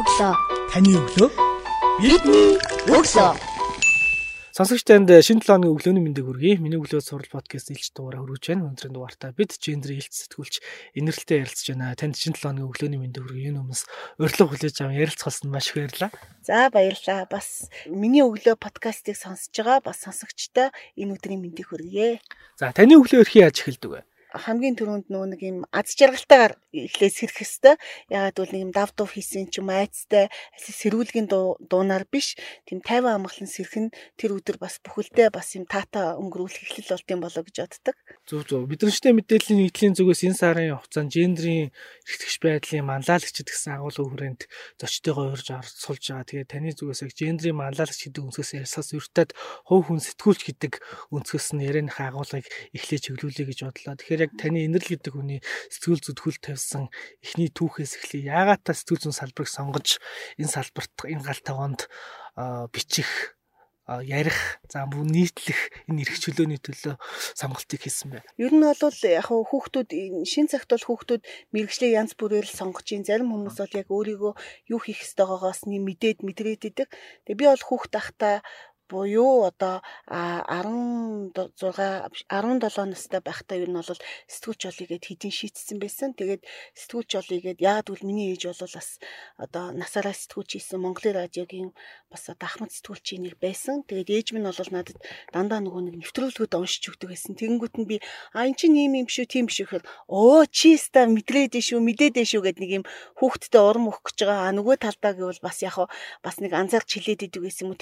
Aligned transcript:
өглөө. 0.00 0.34
Таны 0.72 0.94
өглөө 0.96 1.30
Бидний 2.00 2.56
өглөө. 2.88 3.36
Сонсогч 4.56 4.84
танд 4.88 5.08
шинэ 5.08 5.44
7 5.44 5.64
өдрийн 5.64 5.68
өглөөний 5.68 6.04
мэндийг 6.04 6.26
хүргэе. 6.28 6.56
Миний 6.60 6.80
өглөө 6.80 7.04
сурал 7.04 7.28
подкаст 7.28 7.68
илж 7.72 7.92
дугаараа 7.92 8.24
хүргэж 8.24 8.44
байна. 8.48 8.68
Өнөөдрийн 8.72 8.92
дугаартаа 8.96 9.32
бид 9.36 9.52
гендер 9.56 9.92
илт 9.96 10.12
сэтгүүлч 10.12 10.60
инэрлэлтэй 10.96 11.44
ярилцж 11.44 11.66
байна. 11.72 11.92
Танд 11.96 12.16
шинэ 12.16 12.36
7 12.40 12.60
өдрийн 12.60 12.68
өглөөний 12.68 13.00
мэндийг 13.00 13.24
хүргэе. 13.28 13.48
Энэ 13.52 13.60
хүмүүс 13.60 13.82
урилга 14.20 14.44
хүлээж 14.48 14.76
аван 14.80 14.96
ярилцахсан 14.96 15.48
маш 15.52 15.68
их 15.68 15.76
баярлалаа. 15.76 16.10
За 16.44 16.68
баярлалаа. 16.72 17.28
Бас 17.28 17.68
миний 17.88 18.24
өглөө 18.24 18.56
подкастыг 18.56 19.16
сонсож 19.16 19.52
байгаа 19.56 19.80
бас 19.84 20.04
сонсогчтой 20.04 20.72
энэ 20.96 21.16
өдрийн 21.16 21.40
мэндийг 21.40 21.68
хүргэе. 21.72 22.20
За 22.56 22.72
таны 22.72 22.96
өглөө 22.96 23.24
өрхий 23.24 23.44
яаж 23.44 23.60
эхэлдэг 23.60 23.88
вэ? 23.88 24.00
Хамгийн 24.32 24.76
түрүүнд 24.80 25.06
нөгөө 25.12 25.28
нэг 25.36 25.40
юм 25.44 25.58
аз 25.72 25.92
жаргалтайгаар 25.92 26.56
эхлээ 26.72 27.10
сэрэх 27.12 27.36
хэвээр 27.36 27.76
ягаад 28.08 28.36
гэвэл 28.36 28.54
нэг 28.56 28.62
юм 28.64 28.72
дав 28.72 28.90
дув 28.96 29.12
хийсэн 29.12 29.52
ч 29.52 29.60
юм 29.60 29.68
айцтай 29.68 30.32
сэрүүлгийн 30.56 31.28
дуунаар 31.28 32.08
биш 32.08 32.40
тийм 32.64 32.80
50 32.80 33.12
амгалан 33.12 33.48
сэрэх 33.48 33.76
нь 33.76 33.92
тэр 34.16 34.40
өдөр 34.40 34.56
бас 34.56 34.80
бүхэлдээ 34.80 35.28
бас 35.28 35.52
юм 35.52 35.68
таата 35.68 36.16
өнгөрүүлэх 36.16 36.64
эхлэл 36.64 36.96
болт 36.96 37.08
юм 37.12 37.20
болоо 37.20 37.42
гэж 37.44 37.56
боддог. 37.60 37.96
Зөв 38.24 38.40
зөв. 38.48 38.64
Бидрэнчтэй 38.70 39.12
мэдээллийн 39.12 39.60
нийтлийн 39.68 39.94
зүгээс 39.98 40.22
энэ 40.32 40.38
сарын 40.40 40.80
хугацаанд 40.80 41.12
гендрийн 41.12 41.68
эрхтгч 42.08 42.36
байдлын 42.40 42.88
манлайлагчд 42.88 43.48
гэсэн 43.48 43.76
агуулгын 43.76 44.08
хүрээнд 44.08 44.42
зочдойгоо 44.80 45.36
урьж 45.36 45.48
орцуулж 45.52 46.04
байгаа. 46.08 46.24
Тэгээд 46.24 46.52
таны 46.52 46.72
зүгээс 46.72 47.04
яг 47.04 47.12
гендрийн 47.12 47.58
манлайлагч 47.58 48.00
гэдэг 48.08 48.22
өнцгөөс 48.22 48.50
ярьсаас 48.62 48.90
өртөд 48.96 49.30
хувь 49.68 49.84
хүн 49.90 50.00
сэтгүүлч 50.00 50.40
гэдэг 50.48 50.72
өнцгөөс 51.12 51.48
нь 51.58 51.64
ярианых 51.66 51.98
агуулгыг 52.00 52.46
эхлэж 52.72 53.00
чиглүүлэе 53.10 53.46
гэж 53.50 53.58
бодлоо. 53.66 53.94
Тэгэхээр 53.98 54.21
яг 54.24 54.32
таны 54.38 54.64
инэрл 54.64 54.88
гэдэг 54.94 55.12
хүний 55.12 55.40
сэтгүүл 55.74 56.02
зүд 56.02 56.18
хөл 56.22 56.38
тавьсан 56.38 56.88
эхний 57.20 57.50
түүхээс 57.50 57.92
эхлэе. 57.98 58.30
Яагаад 58.30 58.62
та 58.62 58.72
сэтгүүл 58.72 59.10
зүйн 59.10 59.18
салбарыг 59.18 59.50
сонгож 59.50 59.88
энэ 60.38 60.54
салбарт 60.54 60.94
энэ 61.04 61.26
гал 61.26 61.40
таванд 61.42 61.80
бичих 62.72 63.36
ярих 64.00 64.62
за 64.70 64.86
бүр 64.86 65.04
нийтлэх 65.10 65.58
энэ 65.90 66.06
эрх 66.06 66.16
чөлөөний 66.22 66.60
төлөө 66.62 66.94
сонголтыг 67.34 67.82
хийсэн 67.82 68.14
байна. 68.14 68.28
Ер 68.38 68.54
нь 68.54 68.62
бол 68.62 68.78
яг 69.02 69.26
хүүхдүүд 69.26 69.90
шин 70.22 70.46
цагт 70.46 70.70
бол 70.70 70.86
хүүхдүүд 70.86 71.22
мэрэгчлээ 71.50 71.98
янз 71.98 72.14
бүрээр 72.14 72.46
л 72.46 72.58
сонгож 72.62 72.86
ин 72.94 73.02
зарим 73.02 73.34
хүмүүс 73.34 73.58
бол 73.58 73.74
яг 73.74 73.88
өөрийгөө 73.90 74.32
юу 74.70 74.80
хийх 74.80 75.02
ёстойгоогоос 75.02 75.66
нь 75.66 75.82
мэдээд 75.82 76.22
мэдрээд 76.22 76.62
идэг. 76.70 76.88
Тэгээ 77.26 77.40
би 77.42 77.46
бол 77.50 77.66
хүүхд 77.66 77.90
тахта 77.90 78.46
буюу 78.92 79.48
одоо 79.48 79.80
16 80.06 81.32
17 82.28 82.92
настай 82.92 83.20
байхдаа 83.24 83.56
ер 83.56 83.70
нь 83.72 83.80
бол 83.80 84.00
сэтгүүлч 84.28 84.62
олъё 84.68 84.86
гэд 84.92 85.04
хэдин 85.08 85.32
шийдсэн 85.32 85.78
байсан. 85.80 86.12
Тэгээд 86.12 86.44
сэтгүүлч 86.76 87.10
олъё 87.20 87.40
гэд 87.40 87.58
яагаад 87.64 87.88
гэвэл 87.88 88.08
миний 88.08 88.36
ээж 88.36 88.52
бол 88.52 88.76
бас 88.76 89.00
одоо 89.40 89.64
насаараа 89.72 90.12
сэтгүүлч 90.12 90.50
хийсэн 90.60 90.84
Монголын 90.84 91.16
радиогийн 91.24 91.70
бас 92.12 92.28
одоо 92.28 92.46
ахмад 92.46 92.70
сэтгүүлчийн 92.76 93.24
нэг 93.24 93.40
байсан. 93.40 93.80
Тэгээд 93.88 94.12
ээж 94.12 94.26
минь 94.36 94.44
бол 94.44 94.72
надад 94.76 94.98
дандаа 95.32 95.60
нөгөө 95.64 95.82
нэг 95.88 95.96
нэвтрүүлгүүд 96.04 96.52
уншиж 96.60 96.84
өгдөг 96.92 97.08
байсан. 97.08 97.32
Тэгэнгүүт 97.40 97.74
нь 97.80 97.88
би 97.88 97.96
а 98.36 98.44
эн 98.44 98.52
чинь 98.52 98.76
ийм 98.76 99.00
юм 99.00 99.08
шүү, 99.08 99.24
тийм 99.24 99.48
биш 99.48 99.64
гэхээр 99.64 99.84
оо 100.12 100.44
чи 100.44 100.76
ста 100.76 101.08
мэдрээд 101.08 101.56
шүү, 101.56 101.80
мэдээд 101.80 102.20
шүү 102.28 102.44
гэд 102.44 102.58
нэг 102.60 102.70
юм 102.82 102.84
хүүхдтэй 103.16 103.62
урам 103.62 103.88
өгөх 103.88 104.12
гэж 104.12 104.18
байгаа. 104.28 104.52
А 104.52 104.56
нөгөө 104.56 104.76
талдаа 104.84 105.12
гэвэл 105.16 105.40
бас 105.40 105.64
яг 105.64 105.80
бас 106.20 106.36
нэг 106.44 106.52
анзаарч 106.52 107.00
хилээд 107.00 107.32
идэг 107.32 107.42
гэсэн 107.48 107.72
юм 107.72 107.72
уу. 107.72 107.80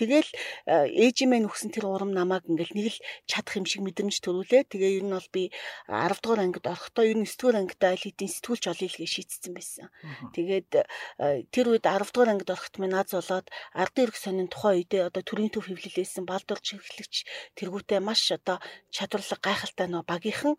Ээжийн 1.01 1.31
мэн 1.33 1.48
өгсөн 1.48 1.73
тэр 1.73 1.89
урам 1.89 2.12
намайг 2.12 2.45
ингээл 2.45 2.77
нэг 2.77 2.87
л 2.93 3.01
чадах 3.25 3.56
юм 3.56 3.65
шиг 3.65 3.81
мэдрэмж 3.81 4.20
төрүүлээ. 4.20 4.69
Тэгээ 4.69 5.01
ер 5.01 5.05
нь 5.09 5.17
бол 5.17 5.31
би 5.33 5.48
10 5.89 6.20
дугаар 6.20 6.45
ангид 6.45 6.67
орохдоо 6.69 7.05
ер 7.09 7.17
нь 7.17 7.25
9 7.25 7.41
дугаар 7.41 7.59
ангидаа 7.65 7.91
аль 7.97 8.05
хэдийн 8.05 8.33
сэтгүүлч 8.37 8.65
олъё 8.69 8.89
л 8.92 8.98
гэж 9.01 9.11
шийдсэн 9.17 9.53
байсан. 9.57 9.87
Тэгээд 10.37 10.70
э, 10.77 10.84
тэр 11.48 11.67
үед 11.73 11.89
10 11.89 12.12
дугаар 12.12 12.33
ангид 12.37 12.53
орохт 12.53 12.75
минь 12.77 12.92
наз 12.92 13.17
болоод 13.17 13.48
ардын 13.73 14.05
эрх 14.05 14.17
сонин 14.20 14.53
тухайн 14.53 14.84
үедээ 14.84 15.09
одоо 15.09 15.23
төрийн 15.25 15.48
төв 15.48 15.65
хэвлэлээсэн 15.65 16.29
балдуурч 16.29 16.67
хэрэглэгч 16.77 17.14
тэргүүтээ 17.57 18.01
маш 18.05 18.29
одоо 18.37 18.61
чадварлаг 18.92 19.41
гайхалтай 19.41 19.89
нөө 19.89 20.05
багийнхан 20.05 20.55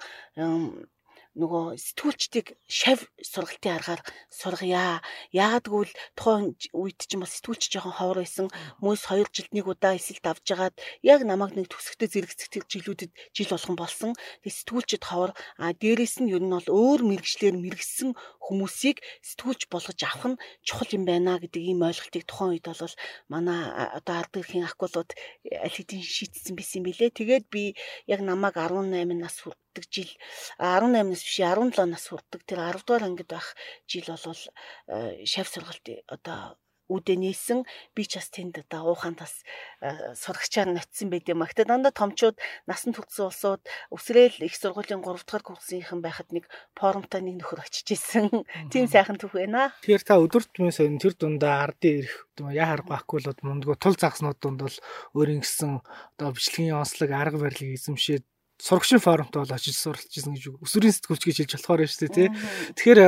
нөгөө 1.40 1.80
сэтгүүлчдийг 1.80 2.59
шав 2.68 3.08
сургалтын 3.24 3.75
аргаар 3.80 4.02
сургая. 4.28 5.00
Яагад 5.31 5.66
гэвэл 5.72 5.94
тухайн 6.19 6.59
үед 6.75 7.00
ч 7.08 7.16
юм 7.16 7.24
уу 7.24 7.31
сэтгүүлч 7.31 7.72
жоохон 7.72 7.96
ховор 7.96 8.19
байсан. 8.19 8.47
Хүмүүс 8.84 9.08
2 9.08 9.31
жилд 9.31 9.52
нэг 9.56 9.66
удаа 9.72 9.96
эсэлт 9.96 10.25
авч 10.28 10.44
жагаад 10.44 10.75
яг 11.08 11.24
намайг 11.24 11.56
нэг 11.56 11.72
төсөгтэй 11.72 12.12
зэрэгцэх 12.12 12.68
жилүүдэд 12.68 13.12
жил 13.31 13.47
болгон 13.56 13.78
болсон. 13.80 14.12
Тэгээ 14.44 14.58
сэтгүүлчд 14.59 15.03
ховор 15.08 15.31
а 15.56 15.72
дээрэс 15.72 16.20
нь 16.20 16.36
ер 16.36 16.44
нь 16.44 16.52
бол 16.52 16.68
өөр 16.68 17.02
мэрэгчлэр 17.08 17.56
мэрэгсэн 17.56 18.12
хүмүүсийг 18.44 19.00
сэтгүүлч 19.24 19.72
болгож 19.72 20.00
авах 20.03 20.36
нь 20.36 20.41
чухал 20.68 20.91
юм 20.91 21.08
байна 21.08 21.40
гэдэг 21.40 21.64
ийм 21.64 21.80
ойлголтыг 21.88 22.28
тухайн 22.28 22.59
үед 22.59 22.68
бол 22.68 22.96
манай 23.31 23.59
одоо 23.96 24.16
ард 24.20 24.36
ирхийн 24.36 24.68
акулууд 24.68 25.16
аль 25.47 25.75
хэдийн 25.80 26.03
шийдсэн 26.03 26.59
байсан 26.59 26.84
юм 26.84 26.86
билэ. 26.91 27.16
Тэгээд 27.16 27.46
би 27.47 27.64
яг 28.12 28.20
намайг 28.20 28.59
18 28.59 29.16
нас 29.16 29.40
хүрдэг 29.72 29.88
жил 29.88 30.12
18 30.59 30.92
нас 30.92 31.24
биш 31.24 31.40
17 31.40 31.88
нас 31.88 32.04
хүрдэг 32.12 32.44
тэр 32.44 32.59
10 32.59 32.84
дугаар 32.84 33.08
ангид 33.08 33.30
байх 33.32 33.56
жил 33.88 34.04
болвол 34.08 34.44
э, 34.92 35.24
шав 35.26 35.48
сургалт 35.48 35.88
одоо 36.12 36.59
үүдээ 36.92 37.18
нээсэн 37.24 37.64
би 37.96 38.04
ч 38.04 38.20
бас 38.20 38.28
тэнд 38.36 38.68
одоо 38.68 38.92
уухантаас 38.92 39.48
э, 39.80 40.12
сурагчаар 40.12 40.76
ноцсон 40.76 41.08
байд 41.08 41.24
юм 41.32 41.40
а. 41.40 41.48
Гэтэ 41.48 41.72
дандаа 41.72 41.96
томчууд 41.96 42.36
насан 42.68 42.92
туршсан 42.92 43.32
улсууд 43.32 43.64
өсрөөл 43.96 44.44
их 44.44 44.56
сургуулийн 44.59 45.00
3 45.00 45.24
дугаар 45.24 45.44
курсынхан 45.48 46.03
байхад 46.03 46.36
нэг 46.36 46.52
форумтай 46.76 47.24
нэг 47.24 47.40
нөхөр 47.40 47.64
очиж 47.64 47.96
исэн. 47.96 48.28
Тийм 48.68 48.92
сайхан 48.92 49.16
түүх 49.16 49.40
байна. 49.40 49.72
Тэгэхээр 49.88 50.03
та 50.03 50.20
өдөрт 50.20 50.52
сонь 50.76 51.00
тэр 51.00 51.16
дундаа 51.16 51.72
ардын 51.72 52.03
ирэх 52.03 52.28
яа 52.52 52.76
харахгүй 52.76 52.96
акулууд 53.00 53.40
мундгүй 53.40 53.80
тул 53.80 53.96
загснууд 53.96 54.40
дунд 54.44 54.68
бол 54.68 54.78
өөр 55.16 55.40
ингэсэн 55.40 55.80
одоо 56.20 56.30
бичлэгийн 56.36 56.76
онцлог 56.76 57.12
арга 57.16 57.40
барилыг 57.40 57.80
эзэмшээд 57.80 58.26
сурагчийн 58.62 59.02
форумт 59.02 59.34
бол 59.34 59.50
очиж 59.50 59.74
суралцж 59.74 60.14
ирсэн 60.14 60.38
гэж 60.38 60.46
өсвөрийн 60.62 60.94
сэтгүүлч 60.94 61.24
гэж 61.26 61.38
хэлж 61.42 61.54
болохоор 61.58 61.82
байна 61.82 61.90
шүү 61.90 62.02
дээ 62.06 62.14
тий. 62.14 62.30
Тэгэхээр 62.78 63.00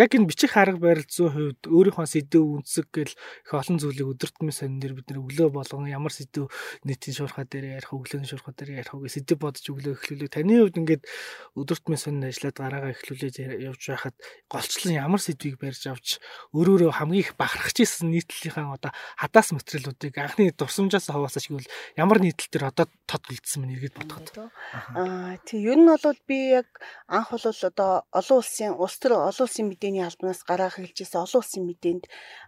яг 0.00 0.10
энэ 0.16 0.24
бичих 0.24 0.56
арга 0.56 0.80
барил 0.80 1.04
зүйн 1.04 1.32
хувьд 1.36 1.62
өөрийнхөө 1.68 2.08
сэдв 2.08 2.40
үнсэг 2.40 2.88
гэл 2.88 3.12
их 3.12 3.52
олон 3.52 3.76
зүйлийг 3.76 4.08
өдөртмөн 4.08 4.56
сонин 4.56 4.80
дээр 4.80 4.96
бид 4.96 5.12
нэр 5.12 5.20
өглөө 5.20 5.48
болгон 5.52 5.92
ямар 5.92 6.16
сэдв 6.16 6.48
нийтийн 6.88 7.12
шуурхаа 7.12 7.44
дээр 7.44 7.76
ярих 7.76 7.92
өглөөний 7.92 8.24
шуурхаа 8.24 8.56
дээр 8.56 8.80
ярих 8.80 8.96
үгээ 8.96 9.12
сэдв 9.20 9.36
бодож 9.36 9.64
өглөө 9.68 9.92
эхлүүлээ. 10.00 10.32
Таны 10.32 10.64
хувьд 10.64 10.80
ингээд 10.80 11.04
өдөртмөн 11.60 12.00
сонин 12.00 12.24
ажиллаад 12.32 12.56
гараагаа 12.56 12.92
эхлүүлээд 12.96 13.36
явж 13.68 13.82
байхад 13.92 14.16
голчлон 14.48 14.96
ямар 14.96 15.20
сэдвийг 15.20 15.60
барьж 15.60 15.92
авч 15.92 16.24
өөрөөрөө 16.56 16.96
хамгийн 16.96 17.20
их 17.20 17.36
бахархаж 17.36 17.76
исэн 17.84 18.08
нийтлэлийнхаа 18.16 18.80
одоо 18.80 18.92
хадаас 19.20 19.52
материалуудыг 19.52 20.16
анхны 20.16 20.48
дурсамжаас 20.56 21.12
хаваасаа 21.12 21.42
шигвэл 21.44 21.68
ямар 22.00 22.24
нийтлэл 22.24 22.48
төр 22.48 22.64
одоо 22.72 22.86
тод 23.04 23.24
үлдсэн 23.28 23.60
мэн 23.60 23.76
эргээд 23.76 23.96
бодоход. 24.00 24.48
Аа 24.72 25.01
тий 25.46 25.60
ер 25.64 25.78
нь 25.78 25.88
бол 25.88 26.20
би 26.28 26.38
яг 26.58 26.68
анх 27.06 27.30
бол 27.32 27.46
одоо 27.46 27.92
олон 28.12 28.38
улсын 28.42 28.72
улс 28.76 28.96
төр 29.00 29.12
олон 29.18 29.46
улсын 29.46 29.66
мэдээний 29.68 30.04
албанаас 30.04 30.42
гараах 30.48 30.76
хэлжсэн 30.78 31.24
олон 31.24 31.40
улсын 31.42 31.64
мэдээнд 31.66 32.04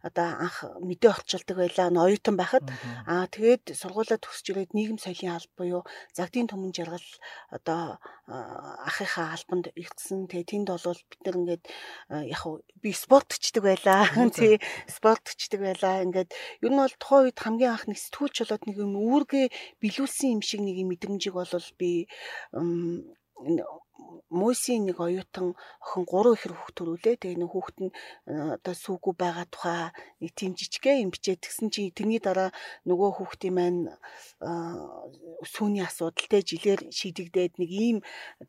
одоо 0.06 0.28
анх 0.44 0.56
мэдээ 0.88 1.10
орчуулдаг 1.14 1.56
байлаа 1.58 1.88
оюутан 1.90 2.36
байхад 2.38 2.64
аа 3.10 3.26
тэгээд 3.34 3.64
сургуулаа 3.80 4.18
төгсөж 4.20 4.46
ирээд 4.50 4.76
нийгэм 4.76 4.98
соёлын 5.00 5.36
алба 5.36 5.54
буюу 5.58 5.82
загдын 6.16 6.50
түмэн 6.50 6.72
жаргал 6.76 7.08
одоо 7.56 7.98
ахыхаа 8.26 9.36
албанд 9.36 9.68
ирсэн. 9.76 10.24
Тэгээ 10.32 10.48
тэнд 10.48 10.68
бол 10.72 11.00
бид 11.10 11.22
нар 11.24 11.36
ингээд 11.36 11.64
яг 12.32 12.42
би 12.80 12.90
спортчдаг 12.96 13.62
байлаа. 13.68 14.08
Тий 14.32 14.56
спортчдаг 14.88 15.60
байлаа. 15.60 16.04
Ингээд 16.08 16.32
ер 16.64 16.72
нь 16.72 16.80
бол 16.80 16.96
тухайн 16.96 17.28
үед 17.28 17.38
хамгийн 17.38 17.72
анх 17.76 17.84
нэг 17.84 18.00
сэтгүүлч 18.00 18.36
болоод 18.48 18.64
нэг 18.64 18.76
юм 18.80 18.96
үүргээ 18.96 19.46
билүүлсэн 19.76 20.40
юм 20.40 20.40
шиг 20.40 20.64
нэг 20.64 20.80
мэдрэмжийг 20.88 21.36
бол 21.36 21.52
би 21.76 22.08
Мөсийн 24.40 24.82
нэг 24.88 24.98
оюутан 25.06 25.54
охин 25.84 26.04
3 26.10 26.34
ихэр 26.34 26.52
хүүхд 26.54 26.76
төрүүлээ. 26.78 27.16
Тэгээ 27.20 27.40
нэг 27.42 27.50
хүүхд 27.52 27.76
нь 27.84 27.94
одоо 28.56 28.74
сүүгүү 28.74 29.14
байгаа 29.22 29.46
тухай 29.50 29.94
нэг 30.22 30.30
тийм 30.38 30.52
жижигхэн 30.58 31.02
юм 31.04 31.10
бичээд 31.14 31.42
тэгсэн 31.42 31.68
чи 31.74 31.94
тэрний 31.96 32.22
дараа 32.22 32.50
нөгөө 32.88 33.10
хүүхдийн 33.14 33.54
маань 33.54 33.80
сүүний 35.52 35.84
асуудал 35.86 36.26
те 36.30 36.38
жилээр 36.50 36.80
шийдэгдээд 36.98 37.52
нэг 37.60 37.70
ийм 37.70 37.98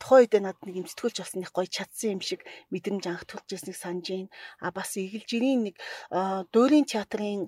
тухайн 0.02 0.22
үед 0.26 0.34
надад 0.42 0.66
нэг 0.66 0.76
юм 0.82 0.88
сэтгүүлч 0.90 1.18
болсных 1.22 1.52
гоё 1.54 1.70
чадсан 1.76 2.16
юм 2.16 2.22
шиг 2.26 2.42
мэдрэмж 2.74 3.04
анх 3.06 3.24
төрж 3.30 3.48
ирснийг 3.54 3.78
санаж 3.78 4.06
байна. 4.10 4.34
А 4.66 4.74
бас 4.78 4.90
игэлжирийн 4.98 5.62
нэг 5.70 5.76
дуурийн 6.54 6.90
театрын 6.90 7.42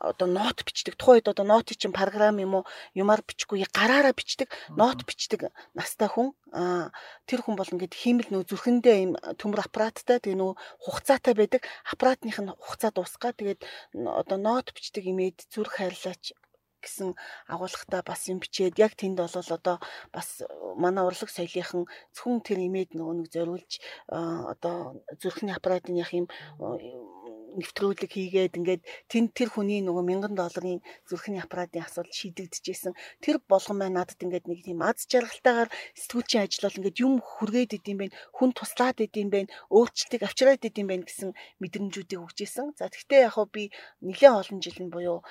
одоо 0.00 0.28
нот 0.28 0.60
бичдэг. 0.66 0.94
Тухайн 1.00 1.20
үед 1.24 1.28
одоо 1.32 1.46
ноты 1.48 1.74
чинь 1.74 1.96
програм 1.96 2.36
юм 2.38 2.60
уу 2.60 2.64
юмар 2.94 3.24
бичихгүй 3.24 3.64
гараараа 3.72 4.12
бичдэг, 4.12 4.48
нот 4.76 5.04
бичдэг 5.08 5.48
настай 5.74 6.08
хүн. 6.12 6.36
Аа 6.52 6.92
тэр 7.28 7.40
хүн 7.42 7.56
бол 7.56 7.72
ингээд 7.72 7.94
хиймэл 7.96 8.28
нөө 8.28 8.48
зүрхэндээ 8.48 8.96
юм 9.04 9.12
төмөр 9.40 9.64
аппараттай 9.64 10.20
тэгээ 10.20 10.40
нөө 10.40 10.52
хугацаатай 10.84 11.34
байдаг. 11.34 11.62
Аппаратных 11.88 12.38
нь 12.40 12.52
хугацаа 12.52 12.92
дуусгаа. 12.92 13.32
Тэгээд 13.32 13.64
одоо 13.96 14.38
нот 14.38 14.76
бичдэг 14.76 15.04
имээд 15.08 15.48
зүрх 15.52 15.80
хайрлаач 15.80 16.36
гэсэн 16.82 17.14
агуулгатай 17.50 18.02
бас 18.06 18.20
юм 18.30 18.38
бичээд 18.38 18.78
яг 18.78 18.94
тэнд 18.94 19.18
бол 19.18 19.34
одоо 19.58 19.76
бас 20.14 20.42
манай 20.78 21.04
урлаг 21.04 21.30
соёлынхан 21.30 21.84
зөвхөн 22.14 22.40
тэр 22.46 22.58
имээд 22.62 22.94
нөгөө 22.94 23.14
нэг 23.18 23.28
зориулж 23.34 23.72
одоо 24.08 25.02
зүрхний 25.18 25.54
аппаратын 25.54 25.98
яг 25.98 26.10
юм 26.14 26.26
нэвтрүүлэг 27.56 28.10
хийгээд 28.12 28.58
ингээд 28.60 28.82
тэн 29.08 29.32
тэр 29.32 29.48
хүний 29.48 29.80
нөгөө 29.80 30.04
мянган 30.04 30.34
долларын 30.36 30.84
зүрхний 31.08 31.40
аппаратын 31.40 31.86
асуудал 31.86 32.12
шийдэгдэжсэн. 32.12 32.92
Тэр 33.24 33.40
болгон 33.48 33.78
маань 33.80 33.96
надад 33.96 34.20
ингээд 34.20 34.44
нэг 34.50 34.60
тийм 34.66 34.84
аз 34.84 35.08
жаргалтайгаар 35.08 35.72
сэтгүүлчийн 35.96 36.44
ажил 36.44 36.68
бол 36.68 36.78
ингээд 36.84 37.00
юм 37.00 37.14
хүргээд 37.24 37.72
идэм 37.80 37.98
байх, 38.04 38.12
хүн 38.36 38.50
туслаад 38.52 38.98
идэм 39.00 39.28
байх, 39.32 39.48
өөрчлөлтийг 39.72 40.22
авчираад 40.28 40.62
идэм 40.68 40.86
байх 40.92 41.02
гэсэн 41.08 41.30
мэдрэмжүүдийг 41.62 42.20
өгчээсэн. 42.20 42.76
За 42.76 42.92
тэгвэл 42.92 43.24
яг 43.24 43.32
хөө 43.38 43.46
би 43.48 43.64
нэлээд 44.04 44.38
олон 44.44 44.58
жил 44.60 44.78
нь 44.84 44.92
буюу 44.92 45.24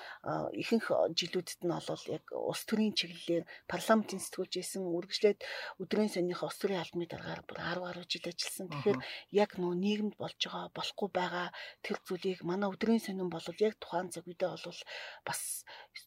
ихэнх 0.57 0.87
жилүүдэд 1.13 1.61
нь 1.61 1.73
бол 1.73 2.03
яг 2.09 2.23
улс 2.33 2.63
төрийн 2.65 2.97
чиглэлээр 2.97 3.45
парламентын 3.69 4.23
сэтгүүлчээсэн 4.23 4.83
үргэлжлээд 4.87 5.39
өдрийн 5.81 6.11
сонирхох 6.11 6.49
улс 6.49 6.59
төрийн 6.59 6.81
албаны 6.81 7.05
дараагаар 7.05 7.43
бүр 7.45 7.59
10 7.61 7.83
гаруй 7.85 8.05
жил 8.07 8.25
ажилласан. 8.25 8.67
Тэгэхээр 8.71 8.99
яг 9.35 9.51
нөө 9.59 9.73
нийгэмд 9.75 10.15
болж 10.17 10.39
байгаа 10.41 10.71
болохгүй 10.73 11.09
байгаа 11.13 11.47
тэр 11.85 11.97
зүйлийг 12.07 12.39
манай 12.47 12.71
өдрийн 12.71 13.03
сонин 13.03 13.29
бол 13.29 13.43
яг 13.59 13.75
тухайн 13.77 14.07
цаг 14.09 14.25
үедээ 14.25 14.49
бол 14.55 14.81
бас 15.27 15.41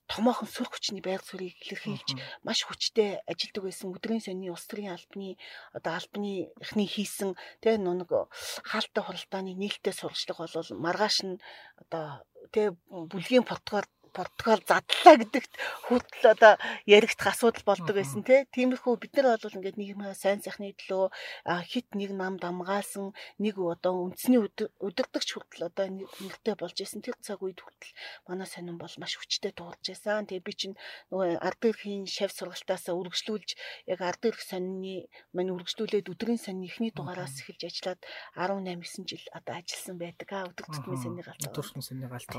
томоохон 0.09 0.49
сүр 0.49 0.69
хүчний 0.73 1.05
байр 1.05 1.23
суурийг 1.23 1.61
илэрхийлж 1.61 2.09
маш 2.47 2.65
хүчтэй 2.65 3.21
ажилдаг 3.31 3.63
байсан 3.69 3.93
өдрийн 3.95 4.25
сонины 4.25 4.51
улс 4.51 4.67
төрийн 4.67 4.97
албаны 4.97 5.37
одоо 5.77 5.93
албаны 6.01 6.51
эхний 6.65 6.89
хийсэн 6.89 7.37
тэ 7.63 7.79
нэг 7.79 8.11
хаалттай 8.65 9.03
хуралдааны 9.05 9.53
нээлттэй 9.55 9.95
сурчлага 9.95 10.49
бол 10.49 10.71
маргааш 10.85 11.17
нь 11.29 11.37
одоо 11.83 12.25
тэ 12.51 12.75
бүлгийн 12.89 13.45
протокол 13.47 13.87
Португал 14.13 14.63
задлаа 14.67 15.15
гэдэгт 15.21 15.53
хүртэл 15.87 16.27
одоо 16.35 16.55
яригдах 16.87 17.33
асуудал 17.33 17.65
болдог 17.65 17.95
байсан 17.97 18.23
тийм. 18.27 18.47
Тиймэрхүү 18.51 18.95
бид 18.99 19.15
нар 19.17 19.39
бол 19.39 19.57
ингээд 19.57 19.79
нийгмийн 19.79 20.19
сайн 20.19 20.43
сайхны 20.43 20.75
төлөө 20.75 21.11
хит 21.71 21.89
нэг 21.95 22.11
нам 22.13 22.37
дамгаалсан 22.43 23.15
нэг 23.39 23.55
одоо 23.59 24.11
үндэсний 24.11 24.43
өдөрдөгч 24.43 25.29
хүртэл 25.31 25.71
одоо 25.71 25.87
нэртэй 25.89 26.55
болж 26.59 26.77
исэн 26.81 27.01
тэр 27.07 27.15
цаг 27.23 27.41
үед 27.41 27.63
хүртэл 27.63 27.95
манай 28.27 28.47
сонин 28.51 28.77
бол 28.77 28.93
маш 28.99 29.15
хүчтэй 29.17 29.55
дуурж 29.55 29.81
байсан. 29.87 30.27
Тэгээ 30.27 30.47
би 30.47 30.53
чинь 30.53 30.77
нөгөө 31.15 31.39
ард 31.39 31.63
ирхийн 31.65 32.05
шав 32.11 32.35
сургалтаасаа 32.35 32.99
үргэлжлүүлж 32.99 33.51
яг 33.87 34.01
ард 34.03 34.23
ирэх 34.27 34.43
сонины 34.43 35.07
мань 35.33 35.53
үргэлжлүүлээд 35.55 36.11
өдрийн 36.11 36.41
сонины 36.41 36.67
эхний 36.67 36.91
дугаараас 36.91 37.39
эхэлж 37.41 37.63
ажиллаад 37.71 38.01
18 38.35 38.81
9 38.81 39.07
жил 39.07 39.25
одоо 39.33 39.55
ажилласан 39.57 39.97
байдаг. 39.99 40.29
Өдөр 40.31 40.67
тутмын 40.67 41.01
сонины 41.01 41.23
галт. 41.23 41.43
Өдөр 41.45 41.65
тутмын 41.65 41.85
сонины 41.85 42.09
галт. 42.09 42.31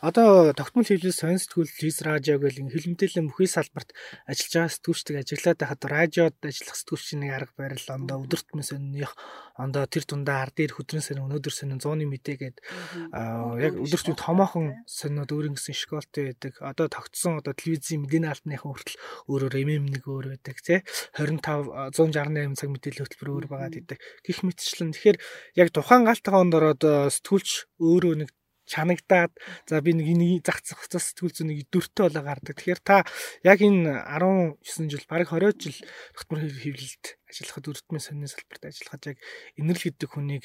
Одоо 0.00 0.52
тогтмол 0.52 0.84
хэлбэл 0.84 1.13
сонь 1.14 1.38
сэтгүүл 1.38 1.70
Лиз 1.80 2.02
радио 2.02 2.36
гэл 2.42 2.58
хэлмдэлэн 2.66 3.30
бүхий 3.30 3.46
салбарт 3.46 3.94
ажиллаж 4.26 4.52
байгаа 4.52 4.74
сэтгүүлчдэг 4.74 5.16
ажиллаад 5.22 5.58
байхад 5.62 5.82
радиод 5.86 6.36
ажиллах 6.42 6.76
сэтгүүлчийн 6.76 7.20
нэг 7.22 7.32
арга 7.38 7.54
барил 7.54 7.86
ондоо 7.94 8.16
өдөртмөн 8.26 8.66
сонных 8.66 9.14
ондоо 9.54 9.86
тэр 9.86 10.02
дундаа 10.02 10.42
ард 10.42 10.58
дээр 10.58 10.74
хөдрөн 10.74 11.04
сонин 11.04 11.30
өнөөдөр 11.30 11.54
сонин 11.54 11.78
100-ны 11.78 12.10
мэдээгээд 12.10 12.56
яг 13.62 13.74
өдөртмөн 13.78 14.18
томоохон 14.18 14.66
сониуд 14.90 15.30
өөр 15.30 15.54
ингэсэн 15.54 15.78
школтой 15.78 16.34
байдаг. 16.34 16.58
Одоо 16.58 16.90
тогтсон 16.90 17.38
одоо 17.38 17.54
телевизийн 17.54 18.02
мэдээний 18.02 18.34
алтныхан 18.34 18.66
хүртэл 18.66 18.98
өөрөөр 19.30 19.54
MM 19.62 19.86
нэг 19.94 20.02
өөр 20.10 20.34
байдаг 20.34 20.58
тий. 20.58 20.82
25 21.14 21.94
168 21.94 22.58
цаг 22.58 22.68
мэдээллийн 22.74 23.06
хөтөлбөр 23.06 23.30
өөр 23.30 23.46
байгаад 23.46 23.78
идэг. 23.78 23.98
Гэх 24.26 24.42
мэтчлэн. 24.42 24.90
Тэгэхээр 24.90 25.18
яг 25.54 25.68
тухайн 25.70 26.02
галтгаа 26.02 26.42
ондороо 26.42 26.74
сэтгүүлч 27.14 27.78
өөрөө 27.78 28.14
нэг 28.26 28.30
чанагдаад 28.64 29.32
за 29.68 29.80
би 29.84 29.92
нэг 29.92 30.08
энийг 30.08 30.44
зах 30.44 30.64
зах 30.64 30.80
сэтгүүл 30.88 31.34
зүйн 31.34 31.48
нэг 31.52 31.68
дөртөө 31.68 32.08
болоо 32.08 32.24
гардаг. 32.24 32.56
Тэгэхээр 32.56 32.80
та 32.80 33.04
яг 33.44 33.60
энэ 33.60 34.04
19 34.08 34.90
жил 34.92 35.04
бараг 35.08 35.28
20 35.32 35.60
жил 35.60 35.78
тогтмол 36.16 36.40
хэвлэлд 36.40 37.04
ажиллахад 37.28 37.68
өртмийн 37.68 38.04
сонины 38.04 38.28
салбарт 38.28 38.62
ажиллахад 38.68 39.02
яг 39.14 39.18
инэрл 39.60 39.84
гэдэг 39.84 40.08
хүнийг 40.10 40.44